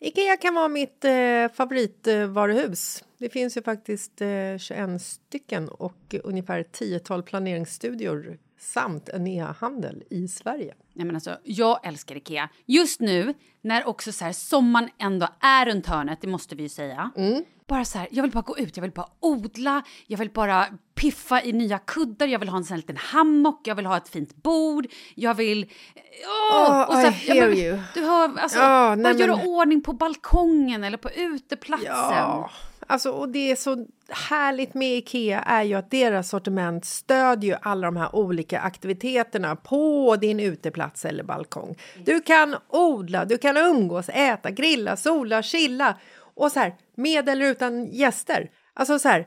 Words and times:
Ikea 0.00 0.36
kan 0.36 0.54
vara 0.54 0.68
mitt 0.68 1.04
eh, 1.04 1.48
favoritvaruhus. 1.54 3.04
Det 3.18 3.28
finns 3.28 3.56
ju 3.56 3.62
faktiskt 3.62 4.20
eh, 4.20 4.58
21 4.58 5.02
stycken 5.02 5.68
och 5.68 6.14
ungefär 6.24 6.62
10-tal 6.62 7.22
planeringsstudior 7.22 8.38
samt 8.58 9.08
en 9.08 9.26
e-handel 9.26 10.04
i 10.10 10.28
Sverige. 10.28 10.74
Nej, 10.94 11.06
men 11.06 11.16
alltså, 11.16 11.38
jag 11.44 11.86
älskar 11.86 12.16
Ikea. 12.16 12.48
Just 12.66 13.00
nu, 13.00 13.34
när 13.60 13.88
också 13.88 14.12
så 14.12 14.24
här, 14.24 14.32
sommaren 14.32 14.88
ändå 14.98 15.28
är 15.40 15.66
runt 15.66 15.86
hörnet, 15.86 16.18
det 16.20 16.28
måste 16.28 16.56
vi 16.56 16.62
ju 16.62 16.68
säga. 16.68 17.10
Bara 17.66 17.84
så 17.84 17.98
här, 17.98 18.08
jag 18.10 18.22
vill 18.22 18.32
bara 18.32 18.42
gå 18.42 18.58
ut, 18.58 18.76
jag 18.76 18.82
vill 18.82 18.92
bara 18.92 19.08
odla, 19.20 19.82
jag 20.06 20.18
vill 20.18 20.30
bara 20.30 20.66
piffa 20.98 21.42
i 21.42 21.52
nya 21.52 21.78
kuddar, 21.78 22.26
jag 22.26 22.38
vill 22.38 22.48
ha 22.48 22.58
en 22.58 22.64
sån 22.64 22.76
liten 22.76 22.96
hammock, 22.96 23.60
jag 23.66 23.74
vill 23.74 23.86
ha 23.86 23.96
ett 23.96 24.08
fint 24.08 24.42
bord, 24.42 24.86
jag 25.14 25.34
vill... 25.34 25.70
Åh! 26.52 26.90
Oh, 26.90 27.00
I 27.04 27.10
hear 27.10 27.48
men, 27.48 27.58
you. 27.58 27.78
Du 27.94 28.00
hör, 28.00 28.38
alltså, 28.38 28.58
Ja, 28.58 28.96
bara 28.96 29.12
göra 29.12 29.36
men- 29.36 29.46
ordning 29.48 29.80
på 29.82 29.92
balkongen 29.92 30.84
eller 30.84 30.96
på 30.98 31.10
uteplatsen. 31.10 31.86
Ja, 31.92 32.50
alltså, 32.86 33.10
och 33.10 33.28
det 33.28 33.50
är 33.50 33.56
så 33.56 33.86
härligt 34.08 34.74
med 34.74 34.96
Ikea 34.98 35.40
är 35.40 35.62
ju 35.62 35.74
att 35.74 35.90
deras 35.90 36.28
sortiment 36.28 36.84
stödjer 36.84 37.58
alla 37.62 37.86
de 37.86 37.96
här 37.96 38.16
olika 38.16 38.60
aktiviteterna 38.60 39.56
på 39.56 40.16
din 40.20 40.40
uteplats 40.40 41.04
eller 41.04 41.24
balkong. 41.24 41.76
Du 42.04 42.20
kan 42.20 42.56
odla, 42.68 43.24
du 43.24 43.38
kan 43.38 43.56
umgås, 43.56 44.08
äta, 44.08 44.50
grilla, 44.50 44.96
sola, 44.96 45.42
chilla 45.42 45.96
och 46.34 46.52
så 46.52 46.60
här 46.60 46.74
med 46.94 47.28
eller 47.28 47.46
utan 47.46 47.86
gäster. 47.86 48.50
Alltså 48.74 48.98
så 48.98 49.08
här, 49.08 49.26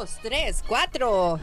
Dos, 0.00 0.10
tres, 0.22 0.62
cuatro! 0.68 1.38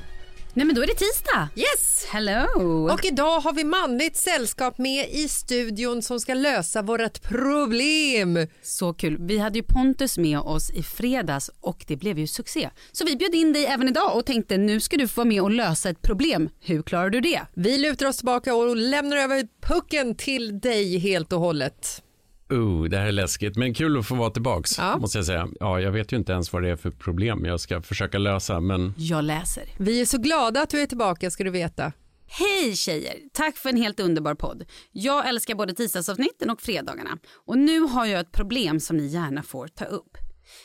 Nej 0.53 0.65
men 0.65 0.75
då 0.75 0.81
är 0.81 0.87
det 0.87 0.93
tisdag. 0.93 1.49
Yes! 1.55 2.05
Hello! 2.11 2.89
Och 2.93 3.05
idag 3.05 3.39
har 3.39 3.53
vi 3.53 3.63
manligt 3.63 4.17
sällskap 4.17 4.77
med 4.77 5.09
i 5.09 5.27
studion 5.27 6.01
som 6.01 6.19
ska 6.19 6.33
lösa 6.33 6.81
vårt 6.81 7.21
problem. 7.21 8.47
Så 8.61 8.93
kul. 8.93 9.17
Vi 9.19 9.37
hade 9.37 9.59
ju 9.59 9.63
Pontus 9.63 10.17
med 10.17 10.39
oss 10.39 10.69
i 10.69 10.83
fredags 10.83 11.51
och 11.61 11.85
det 11.87 11.95
blev 11.95 12.19
ju 12.19 12.27
succé. 12.27 12.69
Så 12.91 13.05
vi 13.05 13.15
bjöd 13.15 13.35
in 13.35 13.53
dig 13.53 13.65
även 13.65 13.87
idag 13.87 14.17
och 14.17 14.25
tänkte 14.25 14.57
nu 14.57 14.79
ska 14.79 14.97
du 14.97 15.07
få 15.07 15.21
vara 15.21 15.27
med 15.27 15.41
och 15.41 15.51
lösa 15.51 15.89
ett 15.89 16.01
problem. 16.01 16.49
Hur 16.59 16.83
klarar 16.83 17.09
du 17.09 17.21
det? 17.21 17.41
Vi 17.53 17.77
lutar 17.77 18.05
oss 18.05 18.17
tillbaka 18.17 18.55
och 18.55 18.75
lämnar 18.75 19.17
över 19.17 19.47
pucken 19.61 20.15
till 20.15 20.59
dig 20.59 20.97
helt 20.97 21.33
och 21.33 21.39
hållet. 21.39 22.04
Oh, 22.49 22.83
det 22.83 22.97
här 22.97 23.05
är 23.07 23.11
läskigt, 23.11 23.57
men 23.57 23.73
kul 23.73 23.97
att 23.99 24.05
få 24.05 24.15
vara 24.15 24.29
tillbaks, 24.29 24.77
Ja. 24.77 24.97
måste 24.97 25.17
jag 25.17 25.25
säga. 25.25 25.47
Ja, 25.59 25.79
jag 25.81 25.91
vet 25.91 26.11
ju 26.13 26.17
inte 26.17 26.31
ens 26.31 26.53
vad 26.53 26.63
det 26.63 26.69
är 26.69 26.75
för 26.75 26.91
problem 26.91 27.45
jag 27.45 27.59
ska 27.59 27.81
försöka 27.81 28.17
lösa, 28.17 28.59
men 28.59 28.93
Jag 28.97 29.23
läser. 29.23 29.63
Vi 29.77 30.01
är 30.01 30.05
så 30.05 30.17
glada 30.17 30.61
att 30.61 30.69
du 30.69 30.81
är 30.81 30.85
tillbaka 30.87 31.31
ska 31.31 31.43
du 31.43 31.49
veta. 31.49 31.91
Hej 32.27 32.75
tjejer! 32.75 33.13
Tack 33.33 33.57
för 33.57 33.69
en 33.69 33.77
helt 33.77 33.99
underbar 33.99 34.35
podd. 34.35 34.65
Jag 34.91 35.29
älskar 35.29 35.55
både 35.55 35.73
tisdagsavsnitten 35.73 36.49
och 36.49 36.61
fredagarna. 36.61 37.17
Och 37.45 37.57
nu 37.57 37.79
har 37.79 38.05
jag 38.05 38.19
ett 38.19 38.31
problem 38.31 38.79
som 38.79 38.97
ni 38.97 39.05
gärna 39.07 39.43
får 39.43 39.67
ta 39.67 39.85
upp. 39.85 40.17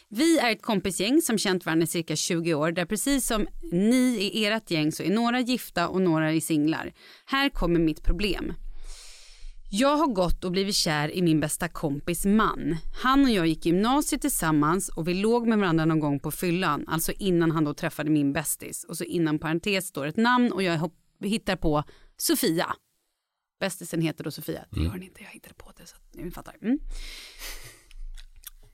Vi 0.08 0.38
är 0.38 0.52
ett 0.52 0.62
kompisgäng 0.62 1.22
som 1.22 1.38
känt 1.38 1.66
varandra 1.66 1.84
i 1.84 1.86
cirka 1.86 2.16
20 2.16 2.54
år 2.54 2.72
där 2.72 2.84
precis 2.84 3.26
som 3.26 3.46
ni 3.72 4.30
i 4.32 4.44
ert 4.46 4.70
gäng 4.70 4.92
så 4.92 5.02
är 5.02 5.10
några 5.10 5.40
gifta 5.40 5.88
och 5.88 6.00
några 6.02 6.32
är 6.32 6.40
singlar. 6.40 6.92
Här 7.26 7.48
kommer 7.48 7.80
mitt 7.80 8.02
problem. 8.04 8.52
Jag 9.72 9.96
har 9.96 10.06
gått 10.06 10.44
och 10.44 10.52
blivit 10.52 10.74
kär 10.74 11.10
i 11.10 11.22
min 11.22 11.40
bästa 11.40 11.68
kompis 11.68 12.24
man. 12.24 12.76
Han 13.02 13.24
och 13.24 13.30
jag 13.30 13.46
gick 13.46 13.66
gymnasiet 13.66 14.20
tillsammans 14.20 14.88
och 14.88 15.08
vi 15.08 15.14
låg 15.14 15.46
med 15.46 15.58
varandra 15.58 15.84
någon 15.84 16.00
gång 16.00 16.20
på 16.20 16.30
fyllan, 16.30 16.84
alltså 16.88 17.12
innan 17.12 17.50
han 17.50 17.64
då 17.64 17.74
träffade 17.74 18.10
min 18.10 18.32
bästis. 18.32 18.84
Och 18.84 18.96
så 18.96 19.04
innan 19.04 19.38
parentes 19.38 19.86
står 19.86 20.06
ett 20.06 20.16
namn 20.16 20.52
och 20.52 20.62
jag 20.62 20.90
hittar 21.24 21.56
på 21.56 21.84
Sofia. 22.16 22.74
Bästisen 23.60 24.00
heter 24.00 24.24
då 24.24 24.30
Sofia. 24.30 24.64
Det 24.70 24.80
gör 24.80 24.92
den 24.92 25.02
inte, 25.02 25.22
jag 25.22 25.30
hittade 25.30 25.54
på 25.54 25.72
det 25.76 25.86
så 25.86 25.96
att 25.96 26.14
ni 26.14 26.30
fattar. 26.30 26.56
Mm. 26.62 26.78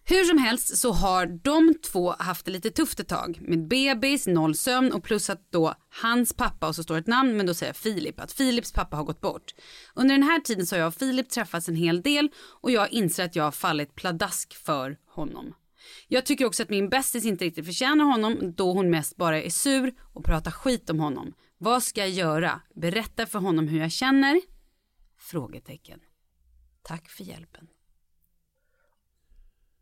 Hur 0.08 0.25
som 0.25 0.38
helst 0.38 0.76
så 0.76 0.93
har 0.93 1.26
de 1.26 1.75
två 1.75 2.11
haft 2.11 2.44
det 2.44 2.50
lite 2.53 2.70
tufft 2.70 3.00
ett 3.00 3.08
tag 3.08 3.38
med 3.41 3.69
bebis, 3.69 4.26
noll 4.26 4.55
sömn 4.55 4.93
och 4.93 5.05
plus 5.05 5.31
att 5.31 5.53
då 5.53 5.75
hans 6.03 6.32
pappa 6.32 6.69
och 6.69 6.75
så 6.75 6.82
står 6.82 6.99
ett 6.99 7.06
namn 7.06 7.37
men 7.37 7.47
då 7.47 7.55
säger 7.55 7.70
jag 7.70 7.76
Filip 7.76 8.20
att 8.20 8.32
Filips 8.32 8.73
pappa 8.73 8.97
har 8.97 9.05
gått 9.05 9.20
bort. 9.20 9.55
Under 9.94 10.14
den 10.14 10.23
här 10.23 10.41
tiden 10.41 10.67
så 10.67 10.75
har 10.75 10.81
jag 10.81 10.88
och 10.88 10.94
Filip 10.94 11.29
träffats 11.29 11.69
en 11.69 11.76
hel 11.76 12.03
del 12.03 12.29
och 12.37 12.70
jag 12.70 12.93
inser 12.93 13.25
att 13.25 13.37
jag 13.37 13.44
har 13.44 13.53
fallit 13.53 13.94
pladask 13.94 14.55
för 14.55 14.97
honom. 15.06 15.55
Jag 16.09 16.26
tycker 16.26 16.44
också 16.44 16.62
att 16.62 16.70
min 16.70 16.88
bästis 16.88 17.25
inte 17.25 17.44
riktigt 17.44 17.67
förtjänar 17.67 18.05
honom 18.05 18.55
då 18.56 18.73
hon 18.73 18.91
mest 18.91 19.17
bara 19.17 19.43
är 19.43 19.50
sur 19.50 19.94
och 20.12 20.25
pratar 20.25 20.50
skit 20.50 20.91
om 20.91 21.00
honom. 21.00 21.32
Vad 21.59 21.82
ska 21.82 22.00
jag 22.00 22.11
göra? 22.11 22.61
Berätta 22.75 23.26
för 23.26 23.38
honom 23.38 23.69
hur 23.69 23.81
jag 23.81 23.93
känner? 23.93 24.41
Frågetecken. 25.19 26.00
Tack 26.82 27.09
för 27.09 27.25
hjälpen. 27.25 27.69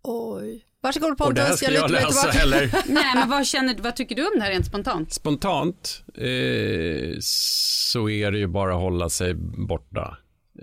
Oj. 0.05 0.65
Varsågod 0.81 1.11
Och 1.21 1.35
det 1.35 1.41
här 1.41 1.49
Pontus, 1.49 1.61
ska 1.61 1.73
jag 1.73 1.91
mig 1.91 2.03
läsa 2.03 2.31
tillbaka. 2.31 2.39
heller. 2.39 2.71
Nej 2.93 3.15
men 3.15 3.29
vad, 3.29 3.47
känner, 3.47 3.77
vad 3.83 3.97
tycker 3.97 4.17
du 4.17 4.23
om 4.27 4.33
det 4.35 4.43
här 4.43 4.51
rent 4.51 4.67
spontant? 4.67 5.13
Spontant 5.13 6.05
eh, 6.15 7.17
så 7.21 8.09
är 8.09 8.33
det 8.33 8.39
ju 8.39 8.47
bara 8.47 8.75
att 8.75 8.81
hålla 8.81 9.09
sig 9.09 9.35
borta. 9.69 10.19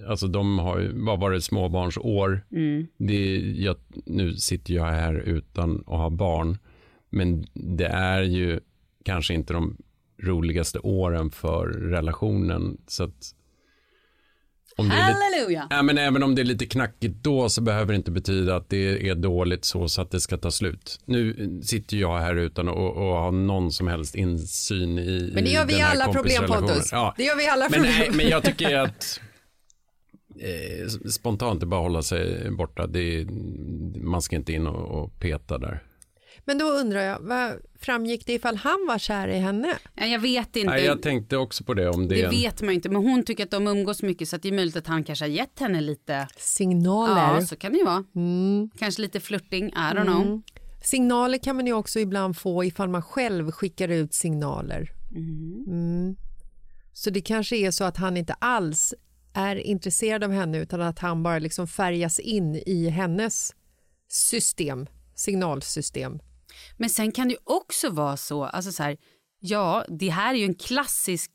Alltså 0.07 0.27
de 0.27 0.59
har 0.59 0.79
ju, 0.79 0.91
vad 1.05 1.19
var 1.19 1.31
det, 1.31 1.41
småbarnsår. 1.41 2.45
Det, 2.97 3.35
jag, 3.39 3.75
nu 4.05 4.35
sitter 4.35 4.73
jag 4.73 4.85
här 4.85 5.13
utan 5.13 5.83
att 5.87 5.97
ha 5.97 6.09
barn. 6.09 6.57
Men 7.09 7.45
det 7.53 7.87
är 7.87 8.21
ju 8.21 8.59
kanske 9.05 9.33
inte 9.33 9.53
de 9.53 9.77
roligaste 10.23 10.79
åren 10.79 11.31
för 11.31 11.67
relationen. 11.67 12.77
Så 12.87 13.03
att 13.03 13.33
om 14.77 14.91
är 14.91 15.07
lite, 15.07 15.19
Halleluja! 15.23 15.67
ja, 15.69 15.81
men 15.81 15.97
även 15.97 16.23
om 16.23 16.35
det 16.35 16.41
är 16.41 16.43
lite 16.43 16.65
knackigt 16.65 17.23
då 17.23 17.49
så 17.49 17.61
behöver 17.61 17.93
det 17.93 17.97
inte 17.97 18.11
betyda 18.11 18.55
att 18.55 18.69
det 18.69 19.09
är 19.09 19.15
dåligt 19.15 19.65
så, 19.65 19.87
så 19.89 20.01
att 20.01 20.11
det 20.11 20.19
ska 20.19 20.37
ta 20.37 20.51
slut. 20.51 20.99
Nu 21.05 21.59
sitter 21.63 21.97
jag 21.97 22.19
här 22.19 22.35
utan 22.35 22.67
att 22.67 22.75
ha 22.75 23.31
någon 23.31 23.71
som 23.71 23.87
helst 23.87 24.15
insyn 24.15 24.99
i 24.99 25.31
Men 25.33 25.43
det 25.43 25.49
gör 25.49 25.65
vi 25.65 25.77
i 25.77 25.81
alla 25.81 26.13
problem. 26.13 26.43
Pontus. 26.47 26.89
Ja. 26.91 27.13
Det 27.17 27.23
gör 27.23 27.35
vi 27.35 27.43
i 27.43 27.47
alla 27.47 27.69
Men, 27.69 27.73
problem. 27.73 27.93
nej, 27.99 28.11
men 28.13 28.29
jag 28.29 28.43
tycker 28.43 28.77
att 28.83 29.19
eh, 30.39 30.87
spontant 31.09 31.63
bara 31.63 31.79
att 31.79 31.85
hålla 31.85 32.01
sig 32.01 32.51
borta. 32.51 32.87
Det 32.87 32.99
är, 32.99 33.25
man 33.99 34.21
ska 34.21 34.35
inte 34.35 34.53
in 34.53 34.67
och, 34.67 35.03
och 35.03 35.19
peta 35.19 35.57
där. 35.57 35.83
Men 36.45 36.57
då 36.57 36.65
undrar 36.65 37.01
jag, 37.01 37.19
vad 37.19 37.53
framgick 37.79 38.25
det 38.25 38.33
ifall 38.33 38.55
han 38.55 38.85
var 38.87 38.97
kär 38.97 39.27
i 39.27 39.37
henne? 39.37 39.77
Ja, 39.95 40.05
jag 40.05 40.19
vet 40.19 40.55
inte. 40.55 40.69
Nej, 40.69 40.85
jag 40.85 41.01
tänkte 41.01 41.37
också 41.37 41.63
på 41.63 41.73
det. 41.73 41.89
Om 41.89 42.07
det, 42.07 42.21
det 42.21 42.27
vet 42.29 42.61
man 42.61 42.73
inte. 42.73 42.89
Men 42.89 43.01
hon 43.01 43.23
tycker 43.23 43.43
att 43.43 43.51
de 43.51 43.67
umgås 43.67 44.03
mycket 44.03 44.29
så 44.29 44.35
att 44.35 44.41
det 44.41 44.47
är 44.47 44.53
möjligt 44.53 44.75
att 44.75 44.87
han 44.87 45.03
kanske 45.03 45.25
har 45.25 45.29
gett 45.29 45.59
henne 45.59 45.81
lite. 45.81 46.27
Signaler. 46.37 47.35
Ja, 47.35 47.41
så 47.41 47.55
kan 47.55 47.71
det 47.71 47.77
ju 47.77 47.85
vara. 47.85 48.03
Mm. 48.15 48.69
Kanske 48.77 49.01
lite 49.01 49.19
flörting, 49.19 49.67
I 49.67 49.71
don't 49.71 50.03
know. 50.03 50.41
Signaler 50.83 51.37
kan 51.37 51.55
man 51.55 51.67
ju 51.67 51.73
också 51.73 51.99
ibland 51.99 52.37
få 52.37 52.63
ifall 52.63 52.89
man 52.89 53.01
själv 53.01 53.51
skickar 53.51 53.87
ut 53.87 54.13
signaler. 54.13 54.91
Mm. 55.15 56.15
Så 56.93 57.09
det 57.09 57.21
kanske 57.21 57.55
är 57.55 57.71
så 57.71 57.83
att 57.83 57.97
han 57.97 58.17
inte 58.17 58.33
alls 58.33 58.93
är 59.33 59.55
intresserad 59.55 60.23
av 60.23 60.31
henne 60.31 60.57
utan 60.57 60.81
att 60.81 60.99
han 60.99 61.23
bara 61.23 61.39
liksom 61.39 61.67
färgas 61.67 62.19
in 62.19 62.55
i 62.55 62.89
hennes 62.89 63.55
system, 64.09 64.87
signalsystem. 65.15 66.19
Men 66.77 66.89
sen 66.89 67.11
kan 67.11 67.27
det 67.27 67.33
ju 67.33 67.39
också 67.43 67.89
vara 67.89 68.17
så, 68.17 68.43
alltså 68.43 68.71
så 68.71 68.83
här, 68.83 68.97
ja, 69.39 69.85
det 69.99 70.09
här 70.09 70.33
är 70.33 70.37
ju 70.37 70.45
en 70.45 70.55
klassisk, 70.55 71.31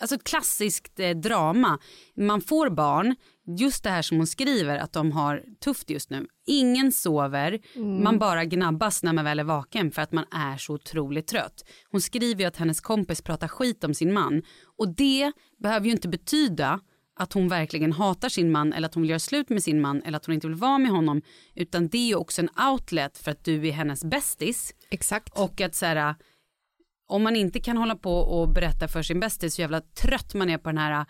alltså 0.00 0.16
ett 0.16 0.24
klassiskt 0.24 1.00
eh, 1.00 1.10
drama. 1.10 1.78
Man 2.16 2.40
får 2.40 2.70
barn, 2.70 3.16
just 3.58 3.84
det 3.84 3.90
här 3.90 4.02
som 4.02 4.16
hon 4.16 4.26
skriver 4.26 4.78
att 4.78 4.92
de 4.92 5.12
har 5.12 5.44
tufft 5.60 5.90
just 5.90 6.10
nu. 6.10 6.26
Ingen 6.46 6.92
sover, 6.92 7.58
man 8.02 8.18
bara 8.18 8.44
gnabbas 8.44 9.02
när 9.02 9.12
man 9.12 9.24
väl 9.24 9.38
är 9.38 9.44
vaken 9.44 9.90
för 9.90 10.02
att 10.02 10.12
man 10.12 10.24
är 10.30 10.56
så 10.56 10.74
otroligt 10.74 11.26
trött. 11.26 11.64
Hon 11.90 12.00
skriver 12.00 12.40
ju 12.40 12.46
att 12.46 12.56
hennes 12.56 12.80
kompis 12.80 13.22
pratar 13.22 13.48
skit 13.48 13.84
om 13.84 13.94
sin 13.94 14.12
man 14.12 14.42
och 14.78 14.94
det 14.94 15.32
behöver 15.58 15.86
ju 15.86 15.92
inte 15.92 16.08
betyda 16.08 16.80
att 17.20 17.32
hon 17.32 17.48
verkligen 17.48 17.92
hatar 17.92 18.28
sin 18.28 18.52
man 18.52 18.72
eller 18.72 18.88
att 18.88 18.94
hon 18.94 19.02
vill 19.02 19.10
göra 19.10 19.18
slut 19.18 19.48
med 19.48 19.62
sin 19.62 19.80
man 19.80 20.02
eller 20.02 20.16
att 20.16 20.26
hon 20.26 20.34
inte 20.34 20.46
vill 20.46 20.56
vara 20.56 20.78
med 20.78 20.90
honom 20.90 21.22
utan 21.54 21.88
det 21.88 21.98
är 21.98 22.06
ju 22.06 22.14
också 22.14 22.42
en 22.42 22.48
outlet 22.72 23.18
för 23.18 23.30
att 23.30 23.44
du 23.44 23.68
är 23.68 23.72
hennes 23.72 24.04
bästis 24.04 24.74
Exakt. 24.90 25.38
och 25.38 25.60
att 25.60 25.74
så 25.74 25.86
här, 25.86 26.14
om 27.08 27.22
man 27.22 27.36
inte 27.36 27.60
kan 27.60 27.76
hålla 27.76 27.96
på 27.96 28.14
och 28.14 28.48
berätta 28.48 28.88
för 28.88 29.02
sin 29.02 29.20
bästis 29.20 29.54
så 29.54 29.60
jävla 29.60 29.80
trött 29.80 30.34
man 30.34 30.50
är 30.50 30.58
på 30.58 30.68
den 30.68 30.78
här 30.78 31.06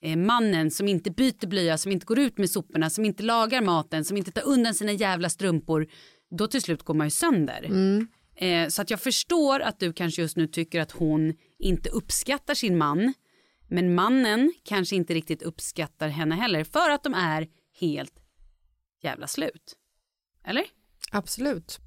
eh, 0.00 0.16
mannen 0.16 0.70
som 0.70 0.88
inte 0.88 1.10
byter 1.10 1.46
blöja, 1.46 1.78
som 1.78 1.92
inte 1.92 2.06
går 2.06 2.18
ut 2.18 2.38
med 2.38 2.50
soporna, 2.50 2.90
som 2.90 3.04
inte 3.04 3.22
lagar 3.22 3.62
maten, 3.62 4.04
som 4.04 4.16
inte 4.16 4.30
tar 4.30 4.46
undan 4.46 4.74
sina 4.74 4.92
jävla 4.92 5.28
strumpor, 5.28 5.86
då 6.38 6.46
till 6.46 6.62
slut 6.62 6.82
går 6.82 6.94
man 6.94 7.06
ju 7.06 7.10
sönder. 7.10 7.68
Eh, 8.36 8.68
så 8.68 8.82
att 8.82 8.90
jag 8.90 9.00
förstår 9.00 9.60
att 9.60 9.80
du 9.80 9.92
kanske 9.92 10.22
just 10.22 10.36
nu 10.36 10.46
tycker 10.46 10.80
att 10.80 10.92
hon 10.92 11.34
inte 11.58 11.88
uppskattar 11.90 12.54
sin 12.54 12.78
man, 12.78 13.14
men 13.68 13.94
mannen 13.94 14.52
kanske 14.64 14.96
inte 14.96 15.14
riktigt 15.14 15.42
uppskattar 15.42 16.08
henne 16.08 16.34
heller 16.34 16.64
för 16.64 16.90
att 16.90 17.02
de 17.02 17.14
är 17.14 17.48
helt 17.80 18.14
jävla 19.02 19.26
slut. 19.26 19.76
Eller? 20.44 20.64
Absolut. 21.10 21.78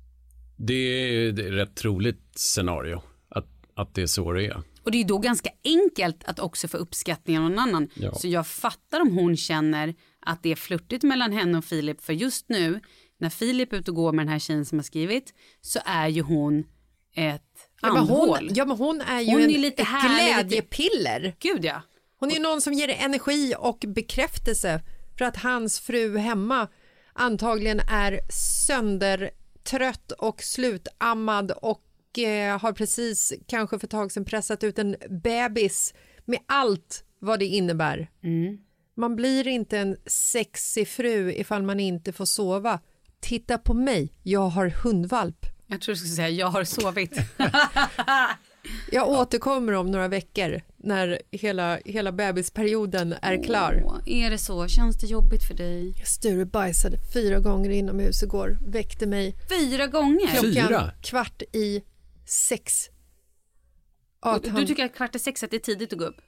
det, 0.57 0.73
är, 0.73 1.29
ett 1.29 1.39
rätt 1.39 1.75
troligt 1.75 2.39
scenario. 2.39 3.01
Att, 3.29 3.47
att 3.73 3.95
det 3.95 4.01
är 4.01 4.07
så 4.07 4.31
det 4.33 4.45
är. 4.45 4.63
Och 4.83 4.91
det 4.91 4.97
är 4.97 5.05
då 5.05 5.17
ganska 5.17 5.49
enkelt 5.63 6.23
att 6.23 6.39
också 6.39 6.67
få 6.67 6.77
uppskattning 6.77 7.37
av 7.37 7.43
någon 7.43 7.59
annan. 7.59 7.89
Ja. 7.93 8.13
Så 8.13 8.27
jag 8.27 8.47
fattar 8.47 9.01
om 9.01 9.17
hon 9.17 9.37
känner 9.37 9.95
att 10.19 10.43
det 10.43 10.51
är 10.51 10.55
flörtigt 10.55 11.03
mellan 11.03 11.31
henne 11.31 11.57
och 11.57 11.65
Filip. 11.65 12.01
För 12.01 12.13
just 12.13 12.49
nu, 12.49 12.81
när 13.17 13.29
Filip 13.29 13.73
är 13.73 13.77
ute 13.77 13.91
och 13.91 13.95
går 13.95 14.13
med 14.13 14.25
den 14.25 14.31
här 14.31 14.39
tjejen 14.39 14.65
som 14.65 14.77
har 14.77 14.83
skrivit, 14.83 15.33
så 15.61 15.79
är 15.85 16.07
ju 16.07 16.21
hon 16.21 16.63
ett 17.15 17.66
Ja 17.81 17.93
men, 17.93 18.03
hon, 18.03 18.49
ja, 18.55 18.65
men 18.65 18.77
hon 18.77 19.01
är 19.01 19.21
ju 19.21 19.31
Hon 19.31 19.39
är 19.41 19.45
en, 19.45 19.51
lite 19.51 19.81
ett 19.81 19.89
lite- 20.03 20.07
glädjepiller. 20.15 21.35
Gud 21.39 21.65
ja. 21.65 21.81
Hon 22.19 22.29
är 22.29 22.33
ju 22.33 22.41
någon 22.41 22.61
som 22.61 22.73
ger 22.73 22.89
energi 22.89 23.53
och 23.59 23.83
bekräftelse 23.87 24.81
för 25.17 25.25
att 25.25 25.37
hans 25.37 25.79
fru 25.79 26.17
hemma 26.17 26.67
antagligen 27.13 27.79
är 27.79 28.19
söndertrött 28.29 30.11
och 30.11 30.43
slutammad 30.43 31.51
och 31.51 32.19
eh, 32.19 32.59
har 32.59 32.73
precis 32.73 33.33
kanske 33.47 33.79
för 33.79 33.87
ett 33.87 33.91
tag 33.91 34.11
sedan 34.11 34.25
pressat 34.25 34.63
ut 34.63 34.79
en 34.79 34.95
bebis 35.23 35.93
med 36.25 36.39
allt 36.45 37.03
vad 37.19 37.39
det 37.39 37.45
innebär. 37.45 38.09
Man 38.95 39.15
blir 39.15 39.47
inte 39.47 39.77
en 39.77 39.97
sexig 40.05 40.87
fru 40.87 41.33
ifall 41.33 41.63
man 41.63 41.79
inte 41.79 42.13
får 42.13 42.25
sova. 42.25 42.79
Titta 43.19 43.57
på 43.57 43.73
mig, 43.73 44.13
jag 44.23 44.47
har 44.49 44.69
hundvalp. 44.69 45.45
Jag 45.67 45.81
tror 45.81 45.93
du 45.93 45.97
skulle 45.97 46.13
säga 46.15 46.29
jag 46.29 46.47
har 46.47 46.63
sovit. 46.63 47.17
Jag 48.91 49.09
återkommer 49.09 49.73
om 49.73 49.91
några 49.91 50.07
veckor 50.07 50.61
när 50.77 51.21
hela, 51.31 51.79
hela 51.85 52.11
bebisperioden 52.11 53.15
är 53.21 53.43
klar. 53.43 53.81
Åh, 53.85 53.99
är 54.05 54.29
det 54.29 54.37
så? 54.37 54.67
Känns 54.67 54.97
det 54.97 55.07
jobbigt 55.07 55.47
för 55.47 55.53
dig? 55.53 55.93
Sture 56.05 56.45
bajsade 56.45 56.97
fyra 57.13 57.39
gånger 57.39 57.69
inomhus 57.69 58.23
igår, 58.23 58.57
väckte 58.67 59.07
mig 59.07 59.35
Fyra 59.49 59.87
gånger? 59.87 60.27
klockan 60.27 60.51
Fyra? 60.67 60.91
kvart 61.01 61.41
i 61.53 61.83
sex. 62.25 62.89
Att 64.19 64.45
Och 64.45 64.51
han, 64.51 64.61
Du 64.61 64.67
tycker 64.67 64.85
att 64.85 64.95
kvart 64.95 65.15
i 65.15 65.19
sex 65.19 65.43
att 65.43 65.51
det 65.51 65.57
är 65.57 65.59
tidigt 65.59 65.93
att 65.93 65.99
gå 65.99 66.05
upp? 66.05 66.21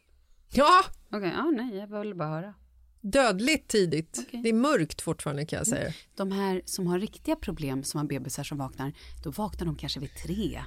ja 0.53 0.83
Okej, 1.11 1.31
ja 1.35 1.43
nej, 1.43 1.75
jag 1.77 1.99
vill 1.99 2.15
bara 2.15 2.29
höra. 2.29 2.53
Dödligt 3.01 3.67
tidigt. 3.67 4.19
Okej. 4.27 4.41
Det 4.43 4.49
är 4.49 4.53
mörkt 4.53 5.01
fortfarande 5.01 5.45
kan 5.45 5.57
jag 5.57 5.67
säga. 5.67 5.93
De 6.15 6.31
här 6.31 6.61
som 6.65 6.87
har 6.87 6.99
riktiga 6.99 7.35
problem 7.35 7.83
som 7.83 7.97
har 7.99 8.07
bebisar 8.07 8.43
som 8.43 8.57
vaknar, 8.57 8.93
då 9.23 9.31
vaknar 9.31 9.65
de 9.65 9.75
kanske 9.75 9.99
vid 9.99 10.15
tre, 10.15 10.63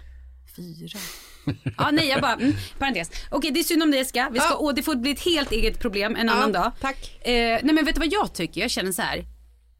fyra. 0.56 0.98
Ja, 1.78 1.90
nej, 1.92 2.08
jag 2.08 2.20
bara, 2.20 2.34
mm, 2.34 2.52
parentes. 2.78 3.10
Okej, 3.30 3.50
det 3.50 3.60
är 3.60 3.64
synd 3.64 3.82
om 3.82 3.90
det 3.90 4.04
ska. 4.04 4.28
Vi 4.32 4.38
ska 4.38 4.48
Ja. 4.48 4.56
och 4.56 4.74
det 4.74 4.82
får 4.82 4.94
bli 4.96 5.10
ett 5.10 5.20
helt 5.24 5.52
eget 5.52 5.78
problem 5.80 6.16
en 6.16 6.28
annan 6.28 6.52
dag. 6.52 6.72
Tack. 6.80 7.26
Eh, 7.26 7.60
nej, 7.62 7.74
men 7.74 7.84
vet 7.84 7.94
du 7.94 7.98
vad 7.98 8.12
jag 8.12 8.34
tycker? 8.34 8.60
Jag 8.60 8.70
känner 8.70 8.92
så 8.92 9.02
här. 9.02 9.24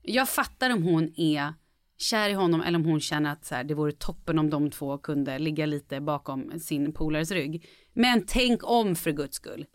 Jag 0.02 0.28
fattar 0.28 0.71
om 0.71 0.82
hon 0.82 1.12
är 1.16 1.54
kär 1.99 2.28
i 2.28 2.32
honom 2.32 2.62
eller 2.62 2.78
om 2.78 2.85
hon 2.85 3.00
känner 3.00 3.32
att 3.32 3.44
så 3.44 3.54
här, 3.54 3.64
det 3.64 3.75
vore 3.75 3.92
toppen 3.92 4.38
om 4.38 4.50
de 4.50 4.71
två 4.71 4.99
kunde 4.99 5.38
ligga 5.38 5.66
lite 5.66 6.00
bakom 6.00 6.61
sin 6.61 6.92
polares 6.92 7.30
rygg. 7.30 7.64
Men 7.92 8.26
tänk 8.26 8.61
om 8.71 8.97
för 8.97 9.11
guds 9.11 9.37
skull. 9.37 9.66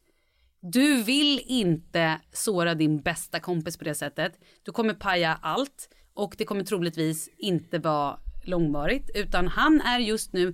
Du 0.71 1.03
vill 1.03 1.41
inte 1.45 2.19
såra 2.33 2.75
din 2.75 3.01
bästa 3.01 3.39
kompis 3.39 3.77
på 3.77 3.83
det 3.83 3.95
sättet. 3.95 4.39
Du 4.63 4.71
kommer 4.71 4.93
paja 4.93 5.39
allt 5.41 5.89
och 6.13 6.35
det 6.37 6.45
kommer 6.45 6.63
troligtvis 6.63 7.29
inte 7.37 7.79
vara 7.79 8.19
långvarigt 8.43 9.09
utan 9.15 9.47
han 9.47 9.81
är 9.81 9.99
just 9.99 10.33
nu 10.33 10.53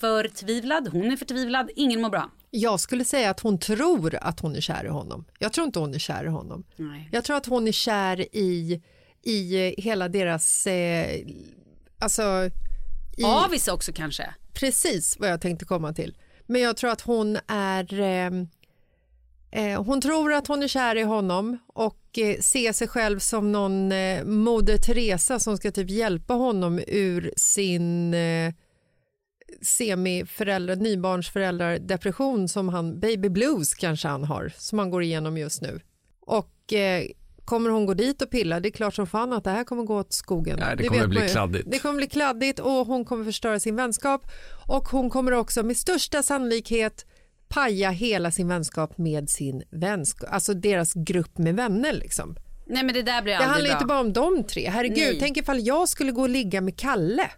förtvivlad, 0.00 0.88
hon 0.88 1.12
är 1.12 1.16
förtvivlad, 1.16 1.70
ingen 1.76 2.00
mår 2.00 2.10
bra. 2.10 2.30
Jag 2.50 2.80
skulle 2.80 3.04
säga 3.04 3.30
att 3.30 3.40
hon 3.40 3.58
tror 3.58 4.14
att 4.14 4.40
hon 4.40 4.56
är 4.56 4.60
kär 4.60 4.84
i 4.84 4.88
honom. 4.88 5.24
Jag 5.38 5.52
tror 5.52 5.66
inte 5.66 5.78
hon 5.78 5.94
är 5.94 5.98
kär 5.98 6.24
i 6.24 6.28
honom. 6.28 6.64
Nej. 6.76 7.08
Jag 7.12 7.24
tror 7.24 7.36
att 7.36 7.46
hon 7.46 7.68
är 7.68 7.72
kär 7.72 8.36
i, 8.36 8.82
i 9.22 9.74
hera 9.78 10.08
deras... 10.08 10.66
Eh, 10.66 11.26
alltså... 11.98 12.50
I, 13.16 13.24
Avis 13.24 13.68
också 13.68 13.92
kanske. 13.92 14.34
Precis 14.52 15.16
vad 15.18 15.30
jag 15.30 15.40
tänkte 15.40 15.64
komma 15.64 15.92
till. 15.92 16.16
Men 16.46 16.60
jag 16.60 16.76
tror 16.76 16.90
att 16.90 17.00
hon 17.00 17.38
är... 17.46 18.00
Eh, 18.00 18.26
eh, 18.26 18.30
hon 19.78 20.00
tror 20.00 20.32
att 20.32 20.46
hon 20.46 20.62
är 20.62 20.68
kär 20.68 20.96
i 20.96 21.02
honom 21.02 21.58
och 21.66 22.18
eh, 22.18 22.36
se 22.40 22.72
sig 22.72 22.88
själv 22.88 23.18
som 23.18 23.52
någon 23.52 23.92
eh, 23.92 24.24
Moder 24.24 24.76
Teresa 24.76 25.38
som 25.38 25.56
ska 25.56 25.70
typ 25.70 25.90
hjälpa 25.90 26.34
honom 26.34 26.80
ur 26.86 27.32
sin 27.36 28.14
eh, 28.14 28.52
semiföräldrar, 29.62 30.76
nybarnsföräldrar 30.76 31.78
depression 31.78 32.48
som 32.48 32.68
han, 32.68 33.00
baby 33.00 33.28
blues 33.28 33.74
kanske 33.74 34.08
han 34.08 34.24
har, 34.24 34.52
som 34.58 34.78
han 34.78 34.90
går 34.90 35.02
igenom 35.02 35.38
just 35.38 35.62
nu. 35.62 35.80
Och 36.20 36.72
eh, 36.72 37.04
kommer 37.44 37.70
hon 37.70 37.86
gå 37.86 37.94
dit 37.94 38.22
och 38.22 38.30
pilla, 38.30 38.60
det 38.60 38.68
är 38.68 38.70
klart 38.70 38.94
som 38.94 39.06
fan 39.06 39.32
att 39.32 39.44
det 39.44 39.50
här 39.50 39.64
kommer 39.64 39.82
gå 39.82 39.98
åt 39.98 40.12
skogen. 40.12 40.58
Nej, 40.58 40.76
det 40.76 40.84
kommer 40.84 41.00
vet 41.00 41.10
bli 41.10 41.20
man 41.20 41.28
kladdigt. 41.28 41.70
Det 41.70 41.78
kommer 41.78 41.96
bli 41.96 42.06
kladdigt 42.06 42.58
och 42.58 42.86
hon 42.86 43.04
kommer 43.04 43.24
förstöra 43.24 43.60
sin 43.60 43.76
vänskap 43.76 44.30
och 44.66 44.88
hon 44.88 45.10
kommer 45.10 45.32
också 45.32 45.62
med 45.62 45.76
största 45.76 46.22
sannolikhet 46.22 47.06
paja 47.48 47.90
hela 47.90 48.30
sin 48.30 48.48
vänskap 48.48 48.98
med 48.98 49.30
sin 49.30 49.62
vänskap, 49.70 50.28
alltså 50.32 50.54
deras 50.54 50.92
grupp 50.94 51.38
med 51.38 51.56
vänner 51.56 51.92
liksom. 51.92 52.36
Nej 52.66 52.82
men 52.84 52.94
det 52.94 53.02
där 53.02 53.22
blir 53.22 53.32
Det 53.38 53.44
handlar 53.44 53.68
bra. 53.68 53.72
inte 53.72 53.86
bara 53.86 54.00
om 54.00 54.12
de 54.12 54.44
tre. 54.44 54.68
Herregud, 54.70 54.96
Nej. 55.10 55.18
tänk 55.20 55.36
ifall 55.36 55.66
jag 55.66 55.88
skulle 55.88 56.12
gå 56.12 56.22
och 56.22 56.28
ligga 56.28 56.60
med 56.60 56.76
Kalle. 56.78 57.30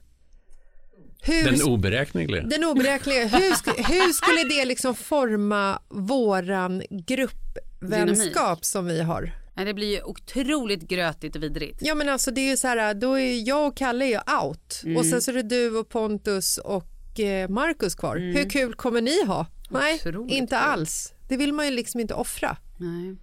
Hur, 1.23 1.45
Den 1.45 1.63
oberäkneliga. 1.63 2.43
den 2.43 2.65
oberäkneliga. 2.65 3.27
Hur, 3.27 3.83
hur 3.93 4.13
skulle 4.13 4.45
det 4.59 4.65
liksom 4.65 4.95
forma 4.95 5.83
våran 5.89 6.83
gruppvänskap 6.91 8.65
som 8.65 8.87
vi 8.87 9.01
har? 9.03 9.33
Nej, 9.55 9.67
det 9.67 9.75
blir 9.75 9.97
ju 9.97 10.03
otroligt 10.03 10.83
grötigt 10.89 11.37
och 11.37 11.43
vidrigt. 11.43 11.79
Ja 11.83 11.95
men 11.95 12.09
alltså 12.09 12.31
det 12.31 12.41
är 12.41 12.51
ju 12.51 12.57
så 12.57 12.69
här, 12.69 12.95
då 12.95 13.15
är 13.19 13.49
jag 13.49 13.67
och 13.67 13.77
Kalle 13.77 14.05
är 14.05 14.09
ju 14.09 14.19
out 14.47 14.81
Mm. 14.85 14.97
och 14.97 15.07
sen 15.07 15.23
så 15.23 15.31
är 15.31 15.35
det 15.35 15.43
du 15.43 15.79
och 15.79 15.89
Pontus 15.89 16.59
och 16.59 17.21
eh, 17.21 17.49
Marcus 17.49 17.95
kvar. 17.95 18.17
Hur 18.17 18.51
kul 18.51 18.75
kommer 18.75 19.01
ni 19.01 19.25
ha? 19.27 19.47
Nej, 19.71 20.01
Mm. 20.05 20.15
Otroligt 20.15 20.35
inte 20.37 20.57
kul. 20.57 20.65
alls. 20.65 21.13
Det 21.29 21.37
vill 21.37 21.53
man 21.53 21.67
ju 21.67 21.71
liksom 21.73 22.01
inte 22.01 22.15
offra. 22.15 22.57
Nej. 22.77 23.17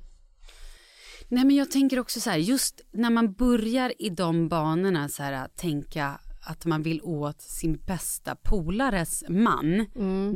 Nej 1.29 1.45
men 1.45 1.55
jag 1.55 1.71
tänker 1.71 1.99
också 1.99 2.19
så 2.19 2.29
här, 2.29 2.37
just 2.37 2.81
när 2.91 3.09
man 3.09 3.33
börjar 3.33 3.93
i 3.99 4.09
de 4.09 4.47
banorna 4.49 5.09
så 5.09 5.23
här 5.23 5.33
att 5.33 5.57
tänka 5.57 6.19
att 6.41 6.65
man 6.65 6.83
vill 6.83 7.01
åt 7.03 7.41
sin 7.41 7.77
bästa 7.77 8.35
polares 8.35 9.23
man. 9.29 9.85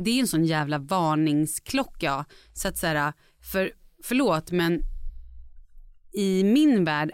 Det 0.04 0.10
är 0.10 0.14
ju 0.14 0.20
en 0.20 0.26
sån 0.26 0.44
jävla 0.44 0.78
varningsklocka. 0.78 2.24
Så 2.54 2.68
att 2.68 2.78
så 2.78 2.86
här, 2.86 3.12
för, 3.52 3.72
förlåt 4.04 4.50
men 4.50 4.82
i 6.12 6.44
min 6.44 6.84
värld, 6.84 7.10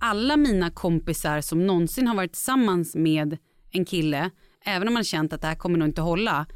alla 0.00 0.36
mina 0.36 0.70
kompisar 0.70 1.40
som 1.40 1.66
någonsin 1.66 2.06
har 2.06 2.14
varit 2.16 2.32
tillsammans 2.32 2.94
med 2.94 3.38
en 3.70 3.84
kille, 3.84 4.30
även 4.64 4.88
om 4.88 4.94
man 4.94 5.04
känt 5.04 5.32
att 5.32 5.40
det 5.40 5.46
här 5.46 5.54
kommer 5.54 5.78
nog 5.78 5.88
inte 5.88 6.00
hålla, 6.00 6.46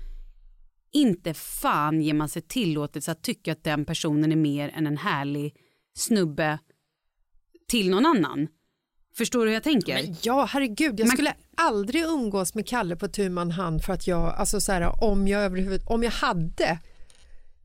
inte 0.93 1.35
fan 1.35 2.01
ger 2.03 2.15
man 2.15 2.29
sig 2.29 2.43
tillåtelse 2.43 3.13
att 3.13 3.23
tycka 3.23 3.53
att 3.53 3.65
den 3.65 3.85
personen 3.85 4.33
är 4.33 4.37
mer 4.37 4.69
än 4.69 4.87
en 4.87 4.97
härlig 4.97 5.55
snubbe 5.95 6.59
till 7.69 7.91
någon 7.91 8.07
annan. 8.07 8.49
Förstår 9.17 9.41
du 9.41 9.47
hur 9.47 9.55
jag 9.55 9.63
tänker? 9.63 9.95
Men 9.95 10.17
ja, 10.23 10.45
herregud, 10.51 11.01
jag 11.01 11.07
Man- 11.07 11.17
skulle 11.17 11.35
aldrig 11.57 12.03
umgås 12.05 12.55
med 12.55 12.67
Kalle 12.69 12.97
på 12.97 13.09
tu 13.09 13.29
man 13.31 13.51
hand 13.51 13.85
för 13.85 13.93
att 13.93 14.07
jag, 14.07 14.35
alltså 14.35 14.61
så 14.61 14.73
här, 14.73 15.05
om 15.05 15.29
jag 15.29 15.43
överhuvud, 15.43 15.83
om 15.87 16.03
jag 16.03 16.11
hade 16.11 16.79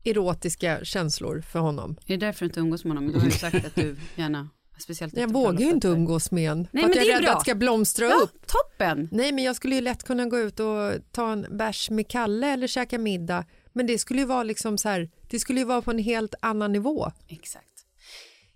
erotiska 0.04 0.84
känslor 0.84 1.40
för 1.40 1.58
honom. 1.58 1.96
Är 2.06 2.16
det 2.16 2.26
därför 2.26 2.40
du 2.40 2.46
inte 2.46 2.60
umgås 2.60 2.84
med 2.84 2.96
honom? 2.96 3.12
Du 3.12 3.18
har 3.18 3.24
ju 3.26 3.30
sagt 3.30 3.66
att 3.66 3.74
du 3.74 3.96
gärna, 4.16 4.48
speciellt 4.78 5.16
Jag 5.16 5.32
vågar 5.32 5.60
ju 5.60 5.70
inte 5.70 5.88
umgås 5.88 6.30
med 6.30 6.50
en 6.50 6.64
för 6.66 6.70
Nej, 6.72 6.84
att 6.84 6.90
men 6.90 6.98
jag 6.98 7.06
är 7.06 7.10
är 7.10 7.14
rädd 7.16 7.22
bra. 7.22 7.32
att 7.32 7.38
det 7.38 7.42
ska 7.50 7.54
blomstra 7.54 8.06
Ja, 8.06 8.14
upp. 8.22 8.46
toppen! 8.46 9.08
Nej, 9.12 9.32
men 9.32 9.44
jag 9.44 9.56
skulle 9.56 9.74
ju 9.74 9.80
lätt 9.80 10.02
kunna 10.04 10.26
gå 10.26 10.38
ut 10.38 10.60
och 10.60 10.92
ta 11.12 11.32
en 11.32 11.46
bärs 11.50 11.90
med 11.90 12.08
Kalle 12.08 12.46
eller 12.52 12.66
käka 12.66 12.98
middag. 12.98 13.44
Men 13.72 13.86
det 13.86 13.98
skulle 13.98 14.20
ju 14.20 14.26
vara 14.26 14.42
liksom 14.42 14.78
så 14.78 14.88
här, 14.88 15.10
det 15.30 15.38
skulle 15.38 15.60
ju 15.60 15.66
vara 15.66 15.82
på 15.82 15.90
en 15.90 15.98
helt 15.98 16.34
annan 16.42 16.72
nivå. 16.72 17.12
Exakt. 17.28 17.66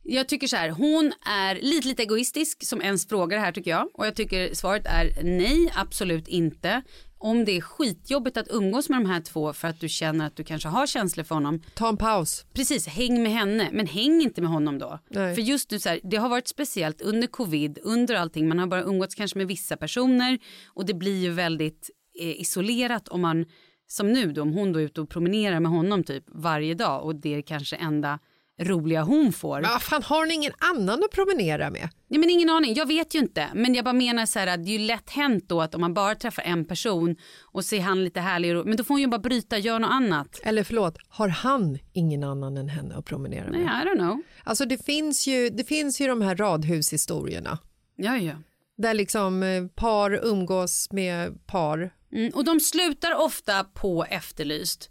Jag 0.02 0.28
tycker 0.28 0.46
så 0.46 0.56
här, 0.56 0.70
hon 0.70 1.12
är 1.26 1.54
lite, 1.54 1.88
lite 1.88 2.02
egoistisk 2.02 2.66
som 2.66 2.82
ens 2.82 3.08
frågar 3.08 3.38
här 3.38 3.52
tycker 3.52 3.70
jag. 3.70 3.88
Och 3.94 4.06
jag 4.06 4.14
tycker 4.16 4.54
svaret 4.54 4.86
är 4.86 5.22
nej, 5.22 5.72
absolut 5.74 6.28
inte. 6.28 6.82
Om 7.22 7.44
det 7.44 7.56
är 7.56 7.60
skitjobbigt 7.60 8.36
att 8.36 8.48
umgås 8.50 8.88
med 8.88 8.98
de 9.00 9.06
här 9.06 9.20
två 9.20 9.52
för 9.52 9.68
att 9.68 9.80
du 9.80 9.88
känner 9.88 10.26
att 10.26 10.36
du 10.36 10.44
kanske 10.44 10.68
har 10.68 10.86
känslor 10.86 11.24
för 11.24 11.34
honom, 11.34 11.62
Ta 11.74 11.88
en 11.88 11.96
paus. 11.96 12.44
precis, 12.52 12.86
häng 12.86 13.22
med 13.22 13.32
henne, 13.32 13.68
men 13.72 13.86
häng 13.86 14.22
inte 14.22 14.40
med 14.40 14.50
honom 14.50 14.78
då. 14.78 14.98
Nej. 15.08 15.34
För 15.34 15.42
just 15.42 15.70
nu 15.70 15.78
så 15.78 15.88
här, 15.88 16.00
det 16.02 16.16
har 16.16 16.28
varit 16.28 16.48
speciellt 16.48 17.00
under 17.02 17.26
covid, 17.28 17.78
under 17.82 18.14
allting, 18.14 18.48
man 18.48 18.58
har 18.58 18.66
bara 18.66 18.82
umgåtts 18.82 19.14
kanske 19.14 19.38
med 19.38 19.46
vissa 19.46 19.76
personer 19.76 20.38
och 20.68 20.86
det 20.86 20.94
blir 20.94 21.18
ju 21.22 21.30
väldigt 21.30 21.90
eh, 22.20 22.40
isolerat 22.40 23.08
om 23.08 23.20
man, 23.20 23.44
som 23.86 24.12
nu 24.12 24.32
då, 24.32 24.42
om 24.42 24.52
hon 24.52 24.72
då 24.72 24.78
är 24.78 24.84
ute 24.84 25.00
och 25.00 25.08
promenerar 25.10 25.60
med 25.60 25.70
honom 25.72 26.04
typ 26.04 26.24
varje 26.26 26.74
dag 26.74 27.04
och 27.04 27.14
det 27.14 27.34
är 27.34 27.42
kanske 27.42 27.76
enda 27.76 28.18
roliga 28.60 29.02
hon 29.02 29.32
får. 29.32 29.62
Ja, 29.62 29.78
fan, 29.78 30.02
har 30.02 30.18
hon 30.18 30.30
ingen 30.30 30.52
annan 30.58 31.04
att 31.04 31.10
promenera 31.10 31.70
med? 31.70 31.88
Ja, 32.08 32.18
men 32.18 32.30
ingen 32.30 32.50
aning, 32.50 32.74
jag 32.74 32.86
vet 32.86 33.14
ju 33.14 33.18
inte. 33.18 33.48
Men 33.54 33.74
jag 33.74 33.84
bara 33.84 33.92
menar 33.92 34.26
så 34.26 34.38
här 34.38 34.46
att 34.46 34.64
det 34.64 34.70
är 34.70 34.78
ju 34.78 34.86
lätt 34.86 35.10
hänt 35.10 35.44
då 35.48 35.60
att 35.62 35.74
om 35.74 35.80
man 35.80 35.94
bara 35.94 36.14
träffar 36.14 36.42
en 36.42 36.64
person 36.64 37.16
och 37.42 37.64
ser 37.64 37.80
han 37.80 38.04
lite 38.04 38.20
härlig 38.20 38.56
och 38.56 38.66
men 38.66 38.76
då 38.76 38.84
får 38.84 38.94
hon 38.94 39.00
ju 39.00 39.06
bara 39.06 39.20
bryta, 39.20 39.58
gör 39.58 39.78
något 39.78 39.90
annat. 39.90 40.40
Eller 40.42 40.64
förlåt, 40.64 40.98
har 41.08 41.28
han 41.28 41.78
ingen 41.92 42.24
annan 42.24 42.56
än 42.56 42.68
henne 42.68 42.94
att 42.94 43.04
promenera 43.04 43.50
Nej, 43.50 43.64
med? 43.64 43.82
I 43.84 43.88
don't 43.88 43.98
know. 43.98 44.22
Alltså 44.44 44.64
det 44.64 44.84
finns 44.84 45.26
ju, 45.26 45.48
det 45.48 45.64
finns 45.64 46.00
ju 46.00 46.06
de 46.06 46.22
här 46.22 46.36
radhushistorierna 46.36 47.58
Ja, 47.96 48.16
ja. 48.16 48.34
där 48.76 48.94
liksom 48.94 49.42
eh, 49.42 49.66
par 49.66 50.24
umgås 50.24 50.88
med 50.92 51.46
par. 51.46 51.90
Mm, 52.12 52.32
och 52.34 52.44
de 52.44 52.60
slutar 52.60 53.14
ofta 53.14 53.64
på 53.64 54.04
efterlyst. 54.04 54.90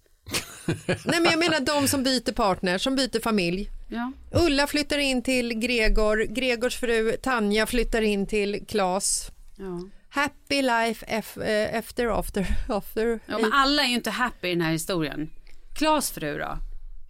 Nej 0.85 1.19
men 1.21 1.25
jag 1.25 1.39
menar 1.39 1.59
de 1.59 1.87
som 1.87 2.03
byter 2.03 2.31
partner, 2.31 2.77
som 2.77 2.95
byter 2.95 3.19
familj. 3.21 3.69
Ja. 3.87 4.11
Ulla 4.31 4.67
flyttar 4.67 4.97
in 4.97 5.21
till 5.23 5.53
Gregor, 5.53 6.17
Gregors 6.23 6.75
fru 6.79 7.11
Tanja 7.23 7.65
flyttar 7.65 8.01
in 8.01 8.27
till 8.27 8.65
Klas. 8.67 9.31
Ja. 9.55 9.81
Happy 10.09 10.61
life 10.61 11.05
ef- 11.05 11.43
eh, 11.71 11.79
after 11.79 12.07
after 12.19 12.45
after. 12.69 13.19
ja, 13.25 13.39
men 13.39 13.53
alla 13.53 13.83
är 13.83 13.87
ju 13.87 13.93
inte 13.93 14.09
happy 14.09 14.47
i 14.47 14.51
den 14.51 14.61
här 14.61 14.71
historien. 14.71 15.29
Klas 15.75 16.11
fru 16.11 16.37
då? 16.37 16.57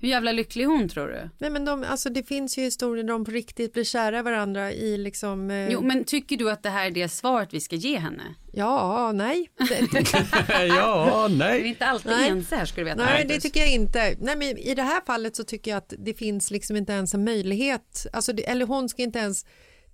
Hur 0.02 0.10
jävla 0.10 0.32
lycklig 0.32 0.64
är 0.64 0.68
hon 0.68 0.90
tror 0.90 1.08
du? 1.08 1.30
Nej 1.38 1.50
men 1.50 1.66
de, 1.66 1.84
alltså 1.84 2.10
det 2.10 2.24
finns 2.24 2.58
ju 2.58 2.62
historier 2.62 3.04
där 3.04 3.14
de 3.14 3.26
på 3.26 3.32
riktigt 3.32 3.74
blir 3.74 3.84
kära 3.84 4.24
varandra 4.24 4.72
i 4.72 4.98
liksom... 4.98 5.52
Eh, 5.52 5.70
Jo, 5.70 5.82
men 5.82 6.04
tycker 6.04 6.38
du 6.38 6.52
att 6.52 6.64
det 6.64 6.70
här 6.70 6.86
är 6.88 6.92
det 6.92 7.10
svaret 7.10 7.54
vi 7.54 7.60
ska 7.60 7.76
ge 7.76 7.98
henne? 7.98 8.24
Ja, 8.54 9.12
nej. 9.12 9.50
Ja, 10.68 11.28
Vi 11.30 11.34
är 11.34 11.38
nej. 11.38 11.68
inte 11.68 11.86
alltid 11.86 12.12
Nej. 12.12 12.30
ense 12.30 12.56
här 12.56 12.66
ska 12.66 12.82
du 12.82 12.86
veta. 12.86 13.06
nej, 13.06 13.26
det 13.28 13.40
tycker 13.40 13.60
jag 13.60 13.72
inte. 13.74 14.16
Nej, 14.20 14.36
men 14.38 14.58
I 14.58 14.76
det 14.76 14.84
här 14.84 15.02
fallet 15.06 15.36
så 15.36 15.44
tycker 15.44 15.72
jag 15.72 15.78
att 15.78 15.94
det 15.98 16.14
finns 16.14 16.52
liksom 16.52 16.76
inte 16.76 16.94
ens 16.94 17.14
en 17.14 17.24
möjlighet, 17.24 18.08
alltså, 18.14 18.34
det, 18.34 18.50
eller 18.50 18.66
hon 18.66 18.90
ska 18.90 19.02
inte 19.04 19.20
ens 19.20 19.46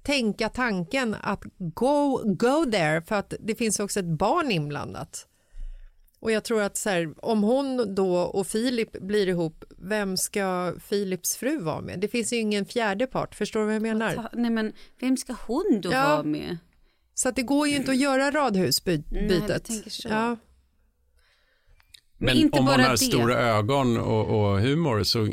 tänka 0.03 0.49
tanken 0.49 1.15
att 1.21 1.43
go, 1.57 2.21
go 2.25 2.65
there 2.71 3.01
för 3.01 3.15
att 3.15 3.33
det 3.39 3.55
finns 3.55 3.79
också 3.79 3.99
ett 3.99 4.17
barn 4.17 4.51
inblandat. 4.51 5.27
Och 6.25 6.31
jag 6.31 6.43
tror 6.43 6.61
att 6.61 6.77
så 6.77 6.89
här, 6.89 7.13
om 7.25 7.43
hon 7.43 7.95
då 7.95 8.15
och 8.17 8.47
Filip 8.47 8.91
blir 9.01 9.27
ihop, 9.27 9.63
vem 9.77 10.17
ska 10.17 10.73
Filips 10.79 11.35
fru 11.37 11.57
vara 11.59 11.81
med? 11.81 11.99
Det 11.99 12.07
finns 12.07 12.33
ju 12.33 12.37
ingen 12.37 12.65
fjärde 12.65 13.07
part, 13.07 13.35
förstår 13.35 13.59
du 13.59 13.65
vad 13.65 13.75
jag 13.75 13.81
menar? 13.81 14.29
Nej, 14.33 14.51
men 14.51 14.73
vem 14.99 15.17
ska 15.17 15.35
hon 15.47 15.79
då 15.83 15.91
Ja. 15.91 16.07
vara 16.09 16.23
med? 16.23 16.57
Så 17.13 17.29
att 17.29 17.35
det 17.35 17.41
går 17.41 17.67
ju 17.67 17.75
inte 17.75 17.91
att 17.91 17.97
göra 17.97 18.31
radhusbytet. 18.31 19.69
Nej. 19.69 19.83
Ja. 20.03 20.37
Men 22.17 22.37
inte 22.37 22.59
om 22.59 22.65
hon 22.67 22.75
bara 22.75 22.83
har 22.83 22.91
det. 22.91 22.97
stora 22.97 23.35
ögon 23.39 23.97
och, 23.97 24.25
och 24.51 24.59
humor 24.61 25.03
så, 25.03 25.27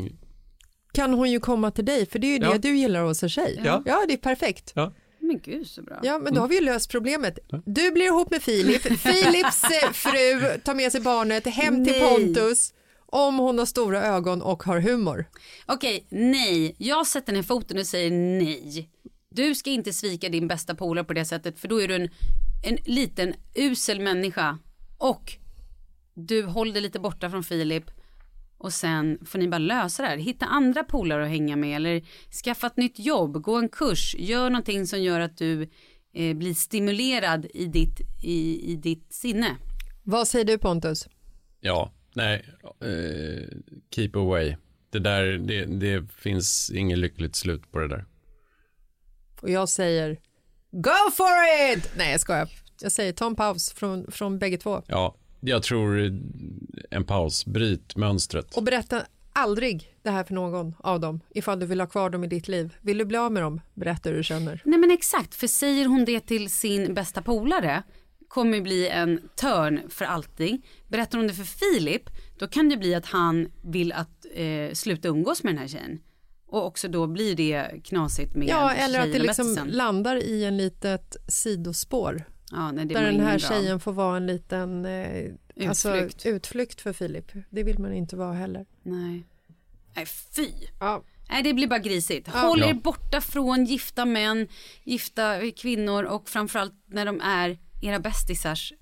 Kan 0.93 1.13
hon 1.13 1.31
ju 1.31 1.39
komma 1.39 1.71
till 1.71 1.85
dig, 1.85 2.05
för 2.05 2.19
det 2.19 2.27
är 2.27 2.39
ju 2.39 2.45
Ja. 2.45 2.51
det 2.51 2.57
du 2.57 2.75
gillar 2.77 3.03
hos 3.03 3.23
en 3.23 3.29
tjej. 3.29 3.61
Ja. 3.65 3.83
ja, 3.85 4.03
det 4.07 4.13
är 4.13 4.17
perfekt. 4.17 4.71
ja. 4.75 4.93
Men 5.23 5.39
gud 5.39 5.67
så 5.67 5.81
bra. 5.81 5.99
Ja, 6.03 6.19
men 6.19 6.33
då 6.33 6.41
har 6.41 6.47
vi 6.47 6.55
ju 6.55 6.61
löst 6.61 6.89
problemet. 6.89 7.39
Du 7.65 7.91
blir 7.91 8.05
ihop 8.05 8.31
med 8.31 8.43
Filip, 8.43 8.81
Filips 8.99 9.63
eh, 9.63 9.91
fru 9.91 10.59
tar 10.63 10.75
med 10.75 10.91
sig 10.91 11.01
barnet 11.01 11.47
hem 11.47 11.85
till 11.85 11.93
Nej. 11.93 12.09
Pontus 12.09 12.73
om 13.05 13.39
hon 13.39 13.59
har 13.59 13.65
stora 13.65 14.03
ögon 14.03 14.41
och 14.41 14.63
har 14.63 14.79
humor. 14.79 15.25
Okej, 15.65 16.05
nej. 16.09 16.75
Jag 16.77 17.07
sätter 17.07 17.33
ner 17.33 17.43
foten 17.43 17.77
och 17.77 17.87
säger 17.87 18.11
nej. 18.11 18.89
Du 19.29 19.55
ska 19.55 19.69
inte 19.69 19.93
svika 19.93 20.29
din 20.29 20.47
bästa 20.47 20.75
polare 20.75 21.05
på 21.05 21.13
det 21.13 21.25
sättet 21.25 21.59
för 21.59 21.67
då 21.67 21.81
är 21.81 21.87
du 21.87 21.95
en, 21.95 22.09
en 22.63 22.77
liten 22.85 23.33
usel 23.55 23.99
människa. 23.99 24.57
Och 24.97 25.33
du 26.13 26.43
håller 26.43 26.73
dig 26.73 26.81
lite 26.81 26.99
borta 26.99 27.29
från 27.29 27.43
Filip 27.43 27.83
och 28.63 28.73
sen 28.73 29.25
får 29.25 29.39
ni 29.39 29.47
bara 29.47 29.57
lösa 29.57 30.03
det 30.03 30.09
här. 30.09 30.17
Hitta 30.17 30.45
andra 30.45 30.83
polare 30.83 31.23
att 31.23 31.29
hänga 31.29 31.55
med 31.55 31.75
eller 31.75 32.03
skaffa 32.43 32.67
ett 32.67 32.77
nytt 32.77 32.99
jobb, 32.99 33.41
gå 33.41 33.55
en 33.55 33.69
kurs, 33.69 34.15
gör 34.19 34.49
någonting 34.49 34.87
som 34.87 35.01
gör 35.01 35.19
att 35.19 35.37
du 35.37 35.69
eh, 36.13 36.35
blir 36.35 36.53
stimulerad 36.53 37.45
i 37.53 37.65
ditt, 37.65 38.01
i, 38.23 38.71
i 38.71 38.75
ditt 38.75 39.13
sinne. 39.13 39.57
Vad 40.03 40.27
säger 40.27 40.45
du 40.45 40.57
Pontus? 40.57 41.07
ja, 41.59 41.91
nej, 42.15 42.45
eh, 42.63 43.57
keep 43.95 44.11
away. 44.13 44.55
Det 44.89 44.99
där, 44.99 45.23
det, 45.23 45.65
det 45.65 46.11
finns 46.17 46.71
inget 46.71 46.97
lyckligt 46.99 47.35
slut 47.35 47.71
på 47.71 47.79
det 47.79 47.87
där. 47.87 48.05
Och 49.41 49.49
jag 49.49 49.69
säger 49.69 50.19
Go 50.71 51.11
for 51.17 51.73
it! 51.73 51.91
Nej, 51.97 52.11
jag 52.11 52.19
skojar. 52.19 52.49
Jag 52.81 52.91
säger 52.91 53.13
ta 53.13 53.25
en 53.27 53.35
paus 53.35 53.73
från, 53.73 54.11
från 54.11 54.39
bägge 54.39 54.57
två. 54.57 54.83
Ja, 54.87 55.15
jag 55.45 55.63
tror 55.63 56.19
en 56.89 57.03
paus, 57.03 57.45
bryt 57.45 57.95
mönstret. 57.95 58.57
Och 58.57 58.63
berätta 58.63 59.01
aldrig 59.33 59.95
det 60.01 60.09
här 60.09 60.23
för 60.23 60.33
någon 60.33 60.75
av 60.79 60.99
dem 60.99 61.19
ifall 61.29 61.59
du 61.59 61.65
vill 61.65 61.79
ha 61.79 61.87
kvar 61.87 62.09
dem 62.09 62.23
i 62.23 62.27
ditt 62.27 62.47
liv. 62.47 62.75
Vill 62.81 62.97
du 62.97 63.05
bli 63.05 63.17
av 63.17 63.31
med 63.31 63.43
dem, 63.43 63.61
berätta 63.73 64.09
hur 64.09 64.17
du 64.17 64.23
känner. 64.23 64.61
Nej 64.65 64.79
men 64.79 64.91
exakt, 64.91 65.35
för 65.35 65.47
säger 65.47 65.85
hon 65.85 66.05
det 66.05 66.19
till 66.19 66.49
sin 66.49 66.93
bästa 66.93 67.21
polare 67.21 67.83
kommer 68.27 68.61
bli 68.61 68.89
en 68.89 69.21
törn 69.35 69.79
för 69.89 70.05
allting. 70.05 70.65
Berättar 70.87 71.17
hon 71.17 71.27
det 71.27 71.33
för 71.33 71.43
Filip, 71.43 72.09
då 72.37 72.47
kan 72.47 72.69
det 72.69 72.77
bli 72.77 72.95
att 72.95 73.05
han 73.05 73.47
vill 73.63 73.91
att 73.91 74.25
eh, 74.33 74.73
sluta 74.73 75.07
umgås 75.07 75.43
med 75.43 75.53
den 75.53 75.59
här 75.59 75.67
tjejen. 75.67 75.99
Och 76.47 76.65
också 76.65 76.87
då 76.87 77.07
blir 77.07 77.35
det 77.35 77.83
knasigt 77.83 78.35
med 78.35 78.47
Ja, 78.47 78.71
eller 78.71 78.99
att 78.99 79.11
det 79.11 79.19
liksom 79.19 79.57
landar 79.67 80.15
i 80.15 80.45
en 80.45 80.57
litet 80.57 81.15
sidospår 81.27 82.23
ja, 82.53 82.71
nej, 82.71 82.85
det 82.85 82.93
där 82.93 83.03
den 83.11 83.19
här 83.19 83.39
tjejen 83.39 83.79
får 83.79 83.93
vara 83.93 84.17
en 84.17 84.25
liten 84.27 84.85
eh, 84.85 85.31
Alltså, 85.67 85.95
Utflykt. 85.95 86.25
utflykt 86.25 86.81
för 86.81 86.93
Filip. 86.93 87.31
Det 87.49 87.63
vill 87.63 87.79
man 87.79 87.93
inte 87.93 88.15
vara 88.15 88.33
heller. 88.33 88.65
Nej. 88.83 89.23
Nej, 89.95 90.05
fy. 90.05 90.47
Ja. 90.79 91.03
Nej, 91.29 91.43
det 91.43 91.53
blir 91.53 91.67
bara 91.67 91.79
grisigt. 91.79 92.29
Ja. 92.33 92.39
Håll 92.39 92.61
er 92.63 92.67
Ja. 92.67 92.73
borta 92.73 93.21
från 93.21 93.65
gifta 93.65 94.05
män, 94.05 94.47
gifta 94.83 95.51
kvinnor 95.51 96.03
och 96.03 96.29
framförallt 96.29 96.73
när 96.85 97.05
de 97.05 97.21
är 97.21 97.57
era 97.81 97.99
bästisars 97.99 98.73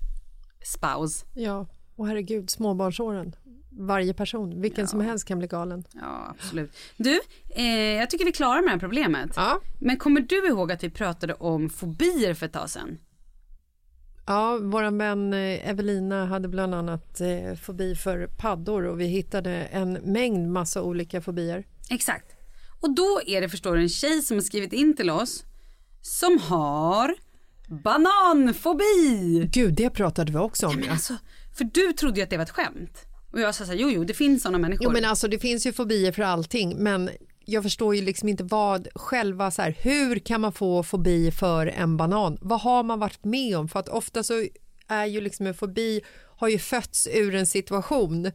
spouse. 0.64 1.26
ja, 1.34 1.66
och 1.96 2.06
herregud, 2.08 2.50
småbarnsåren. 2.50 3.36
Varje 3.78 4.14
person, 4.14 4.60
vilken 4.60 4.88
som 4.88 5.00
helst 5.00 5.24
kan 5.28 5.38
bli 5.38 5.46
galen. 5.48 5.84
Ja, 5.94 6.34
absolut. 6.38 6.70
Du, 6.96 7.20
eh, 7.50 7.64
jag 7.74 8.10
tycker 8.10 8.24
vi 8.24 8.32
klarar 8.32 8.60
med 8.60 8.64
det 8.68 8.70
här 8.70 8.78
problemet. 8.78 9.30
Ja, 9.36 9.60
Men 9.78 9.96
kommer 9.96 10.20
du 10.20 10.46
ihåg 10.48 10.72
att 10.72 10.84
vi 10.84 10.90
pratade 10.90 11.34
om 11.34 11.70
fobier 11.70 12.34
för 12.34 12.46
ett 12.46 12.52
tag 12.52 12.70
sedan? 12.70 12.98
Ja 14.32 14.58
vår 14.62 14.98
vän 14.98 15.32
eh, 15.32 15.68
Evelina 15.68 16.26
hade 16.26 16.48
bland 16.48 16.74
annat 16.74 17.20
eh, 17.20 17.54
fobi 17.62 17.94
för 17.94 18.26
paddor 18.26 18.86
och 18.86 19.00
vi 19.00 19.04
hittade 19.04 19.50
en 19.50 19.92
mängd 19.92 20.48
massa 20.48 20.82
olika 20.82 21.20
fobier. 21.20 21.64
Exakt. 21.90 22.26
Och 22.80 22.94
då 22.94 23.20
är 23.26 23.40
det 23.40 23.48
förstår 23.48 23.76
en 23.76 23.88
tjej 23.88 24.22
som 24.22 24.36
har 24.36 24.42
skrivit 24.42 24.72
in 24.72 24.96
till 24.96 25.10
oss 25.10 25.44
som 26.02 26.38
har 26.38 27.14
bananfobi. 27.84 29.48
Gud, 29.52 29.74
det 29.74 29.90
pratade 29.90 30.32
vi 30.32 30.38
också 30.38 30.66
om. 30.66 30.82
Ja. 30.86 30.92
alltså, 30.92 31.16
för 31.56 31.64
du 31.64 31.92
trodde 31.92 32.16
ju 32.20 32.24
att 32.24 32.30
det 32.30 32.36
var 32.36 32.44
ett 32.44 32.50
skämt. 32.50 32.98
Och 33.32 33.40
jag 33.40 33.54
sa 33.54 33.64
så 33.64 33.70
här, 33.72 33.78
jo 33.78 33.90
jo 33.90 34.04
det 34.04 34.14
finns 34.14 34.42
sådana 34.42 34.58
människor. 34.58 34.84
Jo, 34.84 34.90
men 34.90 35.04
alltså, 35.04 35.28
det 35.28 35.38
finns 35.38 35.66
ju 35.66 35.72
fobier 35.72 36.12
för 36.12 36.22
allting, 36.22 36.76
men 36.78 37.10
jag 37.44 37.62
förstår 37.62 37.96
ju 37.96 38.02
liksom 38.02 38.28
inte 38.28 38.44
vad 38.44 38.88
själva 38.94 39.50
så 39.50 39.62
här, 39.62 39.76
hur 39.80 40.18
kan 40.18 40.40
man 40.40 40.52
få 40.52 40.82
fobi 40.82 41.30
för 41.30 41.66
en 41.66 41.96
banan? 41.96 42.38
Vad 42.40 42.60
har 42.60 42.82
man 42.82 42.98
varit 42.98 43.24
med 43.24 43.58
om? 43.58 43.68
För 43.68 43.80
att 43.80 43.88
ofta 43.88 44.22
så 44.22 44.46
är 44.88 45.06
ju 45.06 45.20
liksom 45.20 45.46
en 45.46 45.54
fobi 45.54 46.00
har 46.36 46.48
ju 46.48 46.58
fötts 46.58 47.08
ur 47.12 47.34
en 47.34 47.46
situation 47.46 48.30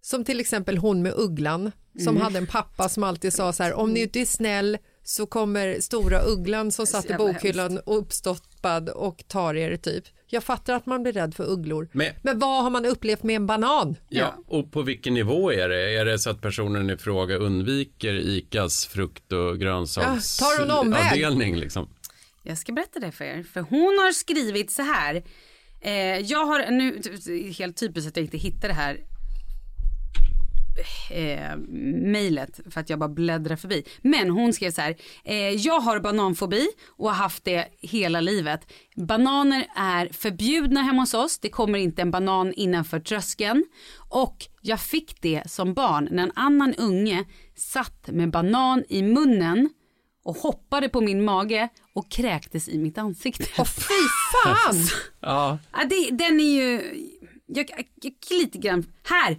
som 0.00 0.24
till 0.24 0.40
exempel 0.40 0.78
hon 0.78 1.02
med 1.02 1.12
ugglan 1.16 1.72
som 2.04 2.16
hade 2.16 2.38
en 2.38 2.46
pappa 2.46 2.88
som 2.88 3.02
alltid 3.02 3.32
sa 3.32 3.52
så 3.52 3.62
här 3.62 3.74
om 3.74 3.92
ni 3.92 4.00
inte 4.00 4.20
är 4.20 4.26
snäll 4.26 4.78
så 5.02 5.26
kommer 5.26 5.80
stora 5.80 6.22
ugglan 6.22 6.72
som 6.72 6.86
satt 6.86 7.10
i 7.10 7.14
bokhyllan 7.14 7.78
och 7.78 7.98
uppstoppad 7.98 8.88
och 8.88 9.24
tar 9.28 9.54
er 9.54 9.76
typ. 9.76 10.04
Jag 10.28 10.44
fattar 10.44 10.74
att 10.74 10.86
man 10.86 11.02
blir 11.02 11.12
rädd 11.12 11.34
för 11.34 11.44
ugglor. 11.44 11.88
Men- 11.92 12.12
Men 12.22 12.38
vad 12.38 12.62
har 12.62 12.70
man 12.70 12.86
upplevt 12.86 13.22
med 13.22 13.36
en 13.36 13.46
banan? 13.46 13.96
Ja, 14.08 14.34
och 14.46 14.72
på 14.72 14.82
vilken 14.82 15.14
nivå 15.14 15.52
är 15.52 15.68
det? 15.68 15.96
Är 15.96 16.04
det 16.04 16.18
så 16.18 16.30
att 16.30 16.40
personen 16.40 16.90
i 16.90 16.96
fråga 16.96 17.36
undviker 17.36 18.14
ICAs 18.14 18.86
frukt 18.86 19.32
och 19.32 19.58
grönsaksavdelning? 19.60 20.68
Ja, 20.68 20.74
tar 20.74 20.78
hon 20.78 20.86
omväg? 20.86 21.02
avdelning, 21.12 21.56
liksom? 21.56 21.88
Jag 22.42 22.58
ska 22.58 22.72
berätta 22.72 22.98
det 23.00 23.12
för 23.12 23.24
er. 23.24 23.42
För 23.52 23.60
hon 23.60 23.98
har 23.98 24.12
skrivit 24.12 24.70
så 24.70 24.82
här. 24.82 25.22
Eh, 25.80 25.92
jag 26.18 26.46
har 26.46 26.70
nu, 26.70 27.00
helt 27.58 27.76
typiskt 27.76 28.08
att 28.08 28.16
jag 28.16 28.24
inte 28.24 28.36
hittar 28.38 28.68
det 28.68 28.74
här 28.74 28.98
eh, 31.10 31.56
mejlet 32.12 32.60
för 32.70 32.80
att 32.80 32.90
jag 32.90 32.98
bara 32.98 33.08
bläddrar 33.08 33.56
förbi. 33.56 33.84
Men 34.02 34.30
hon 34.30 34.52
skrev 34.52 34.70
så 34.70 34.80
här. 34.80 34.96
Eh, 35.24 35.36
jag 35.36 35.80
har 35.80 36.00
bananfobi 36.00 36.68
och 36.86 37.08
har 37.08 37.14
haft 37.14 37.44
det 37.44 37.68
hela 37.80 38.20
livet. 38.20 38.72
Bananer 38.96 39.66
är 39.76 40.08
förbjudna 40.12 40.82
hemma 40.82 41.02
hos 41.02 41.14
oss. 41.14 41.38
Det 41.38 41.48
kommer 41.48 41.78
inte 41.78 42.02
en 42.02 42.10
banan 42.10 42.52
innanför 42.52 43.00
tröskeln. 43.00 43.64
Och 44.08 44.36
jag 44.60 44.80
fick 44.80 45.22
det 45.22 45.42
som 45.46 45.74
barn 45.74 46.08
när 46.10 46.22
en 46.22 46.32
annan 46.34 46.74
unge 46.74 47.24
satt 47.56 48.08
med 48.08 48.30
banan 48.30 48.84
i 48.88 49.02
munnen 49.02 49.70
och 50.24 50.36
hoppade 50.36 50.88
på 50.88 51.00
min 51.00 51.24
mage 51.24 51.68
och 51.94 52.10
kräktes 52.10 52.68
i 52.68 52.78
mitt 52.78 52.98
ansikte. 52.98 53.44
Åh 53.58 53.64
fy 53.64 53.94
fan! 54.32 54.76
Ja, 55.20 55.58
Ja, 55.72 55.84
det, 55.84 56.10
den 56.10 56.40
är 56.40 56.62
ju, 56.62 56.82
jag, 57.46 57.70
jag, 57.70 57.86
jag 58.02 58.38
lite 58.38 58.58
grann, 58.58 58.84
här. 59.02 59.36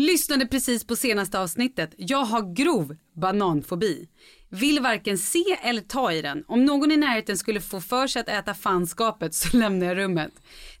Lyssnade 0.00 0.46
precis 0.46 0.86
på 0.86 0.96
senaste 0.96 1.40
avsnittet. 1.40 1.90
Jag 1.96 2.24
har 2.24 2.54
grov 2.54 2.96
bananfobi. 3.16 4.08
Vill 4.48 4.80
varken 4.80 5.18
se 5.18 5.58
eller 5.62 5.82
ta 5.82 6.12
i 6.12 6.22
den. 6.22 6.44
Om 6.48 6.64
någon 6.64 6.92
i 6.92 6.96
närheten 6.96 7.38
skulle 7.38 7.60
få 7.60 7.80
för 7.80 8.06
sig 8.06 8.20
att 8.20 8.28
äta 8.28 8.54
fanskapet 8.54 9.34
så 9.34 9.56
lämnar 9.56 9.86
jag 9.86 9.96
rummet. 9.96 10.32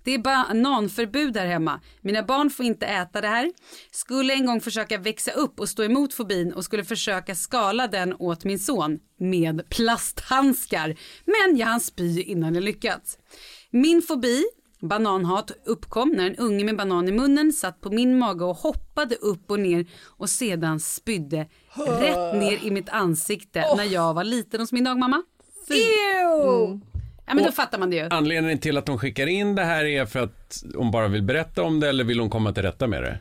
Det 0.04 0.14
är 0.14 0.18
bananförbud 0.18 1.36
här 1.36 1.46
hemma. 1.46 1.80
Mina 2.00 2.22
barn 2.22 2.50
får 2.50 2.66
inte 2.66 2.86
äta 2.86 3.20
det 3.20 3.28
här. 3.28 3.52
Skulle 3.90 4.32
en 4.32 4.46
gång 4.46 4.60
försöka 4.60 4.98
växa 4.98 5.30
upp 5.30 5.60
och 5.60 5.68
stå 5.68 5.84
emot 5.84 6.14
fobin 6.14 6.52
och 6.52 6.64
skulle 6.64 6.84
försöka 6.84 7.34
skala 7.34 7.86
den 7.86 8.14
åt 8.18 8.44
min 8.44 8.58
son 8.58 8.98
med 9.20 9.68
plasthandskar. 9.68 10.96
Men 11.24 11.56
jag 11.56 11.66
hann 11.66 11.80
spy 11.80 12.22
innan 12.22 12.54
jag 12.54 12.64
lyckats. 12.64 13.18
Min 13.70 14.02
fobi 14.02 14.44
Bananhat 14.80 15.50
uppkom 15.64 16.08
när 16.08 16.26
en 16.26 16.36
unge 16.36 16.64
med 16.64 16.76
banan 16.76 17.08
i 17.08 17.12
munnen 17.12 17.52
satt 17.52 17.80
på 17.80 17.90
min 17.90 18.18
mage 18.18 18.44
och 18.44 18.56
hoppade 18.56 19.14
upp 19.14 19.50
och 19.50 19.60
ner 19.60 19.86
och 20.06 20.28
sedan 20.30 20.80
spydde 20.80 21.46
rätt 22.00 22.34
ner 22.40 22.64
i 22.66 22.70
mitt 22.70 22.88
ansikte 22.88 23.64
när 23.76 23.84
jag 23.84 24.14
var 24.14 24.24
liten 24.24 24.60
hos 24.60 24.72
min 24.72 24.84
dagmamma. 24.84 25.22
Ew! 25.70 26.80
Ja 27.26 27.34
men 27.34 27.44
då 27.44 27.52
fattar 27.52 27.78
man 27.78 27.90
det 27.90 27.96
ju. 27.96 28.08
anledningen 28.10 28.58
till 28.58 28.76
att 28.76 28.88
hon 28.88 28.98
skickar 28.98 29.26
in 29.26 29.54
det 29.54 29.64
här 29.64 29.84
är 29.84 30.06
för 30.06 30.18
att 30.22 30.62
hon 30.74 30.90
bara 30.90 31.08
vill 31.08 31.22
berätta 31.22 31.62
om 31.62 31.80
det 31.80 31.88
eller 31.88 32.04
vill 32.04 32.20
hon 32.20 32.30
komma 32.30 32.52
till 32.52 32.62
rätta 32.62 32.86
med 32.86 33.02
det? 33.02 33.18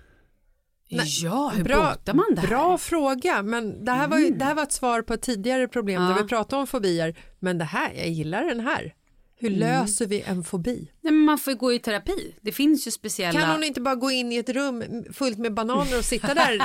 Ja, 0.90 1.52
hur 1.56 1.64
Bra, 1.64 1.76
botar 1.94 2.14
man 2.14 2.26
det 2.36 2.42
här? 2.42 2.48
bra 2.48 2.78
fråga, 2.78 3.42
men 3.42 3.86
det 3.86 3.92
här, 3.92 4.08
var, 4.08 4.18
ju- 4.18 4.30
det 4.30 4.46
här 4.46 4.56
var 4.56 4.64
ett 4.64 4.72
svar 4.72 5.02
på 5.02 5.14
ett 5.14 5.22
tidigare 5.22 5.68
problem 5.68 6.02
Ja. 6.02 6.08
där 6.10 6.22
vi 6.24 6.28
pratade 6.30 6.60
om 6.60 6.68
fobier. 6.68 7.16
Men 7.40 7.58
det 7.58 7.64
här, 7.66 7.92
jag 7.98 8.08
gillar 8.10 8.44
den 8.44 8.60
här. 8.60 8.94
Hur 9.40 9.50
löser 9.50 10.08
vi 10.08 10.22
en 10.22 10.44
fobi? 10.44 10.92
Nej, 11.02 11.14
men 11.14 11.24
man 11.26 11.38
får 11.38 11.54
ju 11.54 11.60
gå 11.60 11.74
i 11.74 11.80
terapi. 11.80 12.36
Det 12.42 12.52
finns 12.52 12.88
ju 12.88 12.92
speciella... 12.92 13.40
Kan 13.42 13.50
hon 13.52 13.64
inte 13.64 13.82
bara 13.82 13.96
gå 13.96 14.12
in 14.12 14.32
i 14.32 14.36
ett 14.38 14.50
rum 14.50 14.84
fullt 15.14 15.38
med 15.38 15.54
bananer 15.54 15.98
och 15.98 16.06
sitta 16.06 16.34
där 16.34 16.62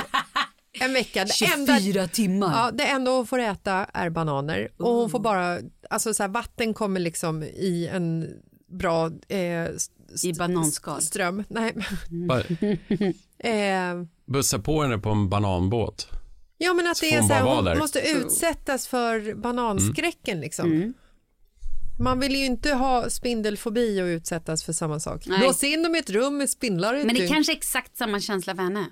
en 0.79 0.93
vecka? 0.93 1.25
Det 1.25 1.45
enda, 1.53 1.79
24 1.79 2.07
timmar. 2.07 2.51
ja, 2.53 2.71
det 2.71 2.83
enda 2.85 3.11
hon 3.11 3.27
får 3.27 3.39
äta 3.39 3.73
är 3.93 4.09
bananer 4.09 4.69
och 4.77 4.93
hon 4.93 5.09
får 5.09 5.19
bara, 5.19 5.59
alltså 5.89 6.13
så 6.13 6.23
här, 6.23 6.27
vatten 6.29 6.73
kommer 6.73 6.99
liksom 6.99 7.43
i 7.43 7.89
en 7.93 8.29
bra 8.67 9.05
eh, 9.27 9.63
st- 9.63 10.27
I 10.29 10.33
bananskal. 10.33 11.01
ström. 11.01 11.43
Nej, 11.47 11.73
Bara 12.27 12.41
eh, 13.53 14.03
bussa 14.25 14.59
på 14.59 14.81
henne 14.81 14.97
på 14.97 15.09
en 15.09 15.29
bananbåt. 15.29 16.07
Ja 16.57 16.73
men 16.73 16.87
att 16.87 16.97
Så 16.97 17.05
det 17.05 17.13
är 17.15 17.21
så 17.21 17.33
här, 17.33 17.41
hon 17.69 17.77
måste 17.77 17.99
utsättas 17.99 18.87
för 18.87 19.33
bananskräcken 19.35 20.39
liksom. 20.41 20.93
Man 21.99 22.19
vill 22.19 22.35
ju 22.35 22.45
inte 22.45 22.73
ha 22.73 23.09
spindelfobi 23.09 24.01
och 24.01 24.05
utsättas 24.05 24.63
för 24.63 24.73
samma 24.73 24.99
sak. 24.99 25.25
Nej. 25.27 25.39
Lås 25.41 25.63
in 25.63 25.83
dem 25.83 25.95
i 25.95 25.99
ett 25.99 26.09
rum 26.09 26.37
med 26.37 26.49
spindlar 26.49 26.93
Men 26.93 27.07
det 27.07 27.13
är 27.13 27.15
dygn. 27.15 27.27
kanske 27.33 27.51
är 27.53 27.55
exakt 27.57 27.97
samma 27.97 28.19
känsla 28.19 28.55
för 28.55 28.63
henne. 28.63 28.85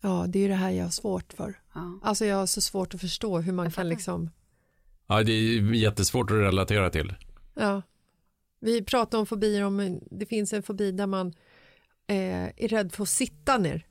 Ja, 0.00 0.24
det 0.28 0.38
är 0.38 0.42
ju 0.42 0.48
det 0.48 0.54
här 0.54 0.70
jag 0.70 0.84
har 0.84 0.90
svårt 0.90 1.32
för. 1.32 1.60
Ja. 1.74 2.00
Alltså 2.02 2.24
jag 2.24 2.36
har 2.36 2.46
så 2.46 2.60
svårt 2.60 2.94
att 2.94 3.00
förstå 3.00 3.38
hur 3.40 3.52
man 3.52 3.70
kan 3.70 3.88
liksom, 3.88 4.30
Ja, 5.06 5.22
det 5.22 5.32
är 5.32 5.74
jättesvårt 5.74 6.30
att 6.30 6.36
relatera 6.36 6.90
till. 6.90 7.14
ja. 7.54 7.82
Vi 8.60 8.84
pratar 8.84 9.18
om 9.18 9.26
fobier, 9.26 9.62
om 9.64 10.00
det 10.10 10.26
finns 10.26 10.52
en 10.52 10.62
fobi 10.62 10.92
där 10.92 11.06
man 11.06 11.26
eh, 12.06 12.44
är 12.56 12.68
rädd 12.68 12.92
för 12.92 13.02
att 13.02 13.08
sitta 13.08 13.58
ner. 13.58 13.86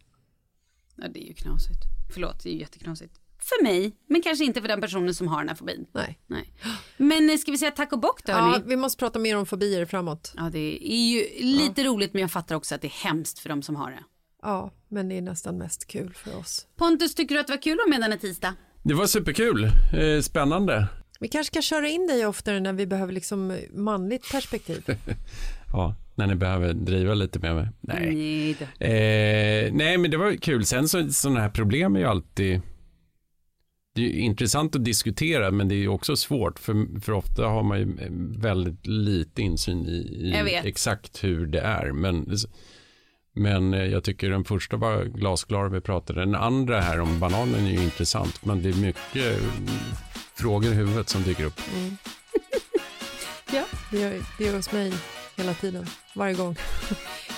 ja, 0.96 1.08
det 1.08 1.24
är 1.24 1.28
ju 1.28 1.34
knasigt. 1.34 1.80
Förlåt, 2.14 2.44
det 2.44 2.50
är 2.50 2.54
ju 2.54 2.60
jätteknasigt. 2.60 3.20
För 3.40 3.64
mig, 3.64 3.96
men 4.10 4.22
kanske 4.22 4.46
inte 4.46 4.62
för 4.62 4.68
den 4.68 4.82
personen 4.82 5.14
som 5.14 5.28
har 5.28 5.40
den 5.40 5.50
här 5.50 5.56
fobin. 5.56 5.86
Nej. 5.94 6.20
Nej. 6.28 6.54
Men 6.98 7.30
eh, 7.30 7.38
ska 7.38 7.52
vi 7.52 7.58
säga 7.58 7.72
tack 7.72 7.94
och 7.94 8.00
bock 8.00 8.24
då 8.26 8.32
Ja, 8.32 8.38
hörni? 8.38 8.64
vi 8.68 8.76
måste 8.76 9.00
prata 9.00 9.20
mer 9.20 9.38
om 9.38 9.46
fobier 9.46 9.86
framåt. 9.86 10.34
Ja, 10.38 10.50
det 10.52 10.94
är 10.94 11.10
ju 11.12 11.26
lite 11.46 11.84
roligt 11.84 12.14
men 12.14 12.22
jag 12.22 12.32
fattar 12.32 12.56
också 12.56 12.76
att 12.76 12.82
det 12.82 12.88
är 12.88 13.04
hemskt 13.08 13.40
för 13.40 13.50
de 13.50 13.62
som 13.62 13.76
har 13.76 13.92
det. 13.92 14.04
Ja, 14.42 14.72
men 14.90 15.10
det 15.10 15.18
är 15.18 15.22
nästan 15.22 15.58
mest 15.58 15.88
kul 15.88 16.14
för 16.14 16.38
oss. 16.38 16.68
Pontus, 16.78 17.16
tycker 17.16 17.36
du 17.36 17.42
att 17.42 17.48
det 17.48 17.54
var 17.54 17.62
kul 17.62 17.72
att 17.74 17.78
vara 17.78 17.90
med 18.00 18.02
denna 18.10 18.18
tisdag? 18.18 18.54
Det 18.84 18.94
var 18.94 19.08
superkul, 19.08 19.64
eh, 19.64 20.22
spännande. 20.22 20.88
Vi 21.20 21.28
kanske 21.28 21.54
ska 21.54 21.62
köra 21.62 21.88
in 21.88 22.08
dig 22.08 22.26
oftare 22.26 22.60
när 22.60 22.74
vi 22.74 22.88
behöver 22.88 23.14
liksom 23.14 23.58
manligt 23.74 24.32
perspektiv. 24.32 24.84
Ja, 25.74 25.96
när 26.16 26.28
ni 26.28 26.36
behöver 26.36 26.74
driva 26.74 27.14
lite 27.14 27.40
med 27.40 27.56
mig. 27.56 27.68
Nej. 27.82 28.58
Nej. 28.80 29.66
Eh, 29.68 29.74
nej, 29.74 29.98
men 29.98 30.12
det 30.12 30.18
var 30.18 30.34
kul. 30.36 30.66
Sen 30.66 30.88
så, 30.88 31.10
sådana 31.10 31.40
här 31.40 31.50
problem 31.50 31.96
är 31.96 32.00
ju 32.00 32.06
alltid 32.06 32.62
det 33.98 34.04
är 34.04 34.20
intressant 34.20 34.76
att 34.76 34.86
diskutera 34.86 35.52
men 35.52 35.68
det 35.68 35.76
är 35.76 35.78
ju 35.78 35.88
också 35.88 36.16
svårt 36.16 36.60
för, 36.60 37.02
för 37.02 37.12
ofta 37.12 37.48
har 37.48 37.64
man 37.64 37.80
ju 37.80 37.98
väldigt 38.40 38.88
lite 38.88 39.42
insyn 39.42 39.86
i, 39.86 39.92
i 39.92 40.62
exakt 40.64 41.24
hur 41.24 41.46
det 41.46 41.60
är. 41.60 41.92
Men, 41.92 42.38
Men 43.34 43.74
eh, 43.74 43.86
jag 43.86 44.04
tycker 44.04 44.30
den 44.30 44.44
första 44.46 44.78
var 44.78 45.04
glasklar 45.04 45.70
vi 45.70 45.82
pratade. 45.82 46.20
Den 46.20 46.36
andra 46.36 46.82
här 46.82 47.00
om 47.00 47.20
bananen 47.20 47.68
är 47.68 47.72
ju 47.72 47.84
intressant, 47.84 48.46
men 48.46 48.62
det 48.62 48.70
är 48.70 48.74
mycket 48.74 49.40
mm, 49.40 49.68
frågor 50.36 50.72
i 50.72 50.76
huvudet 50.76 51.10
som 51.10 51.24
dyker 51.24 51.46
upp. 51.46 51.62
Ja, 53.52 53.64
det 53.92 54.00
gör, 54.00 54.14
det 54.38 54.44
gör 54.44 54.56
hos 54.56 54.72
mig 54.72 54.94
hela 55.38 55.54
tiden, 55.54 55.86
varje 56.16 56.34
gång. 56.34 56.56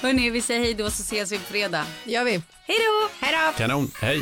Hörni, 0.01 0.29
vi 0.29 0.41
säger 0.41 0.61
hej 0.61 0.73
då 0.73 0.89
så 0.89 1.01
ses 1.01 1.31
vi 1.31 1.37
på 1.37 1.43
fredag. 1.43 1.85
gör 2.05 2.23
vi. 2.23 2.31
Hej 2.31 2.77
då! 2.77 3.09
Hej 3.25 3.33
då! 3.33 3.57
Kanon, 3.57 3.91
hej! 4.01 4.21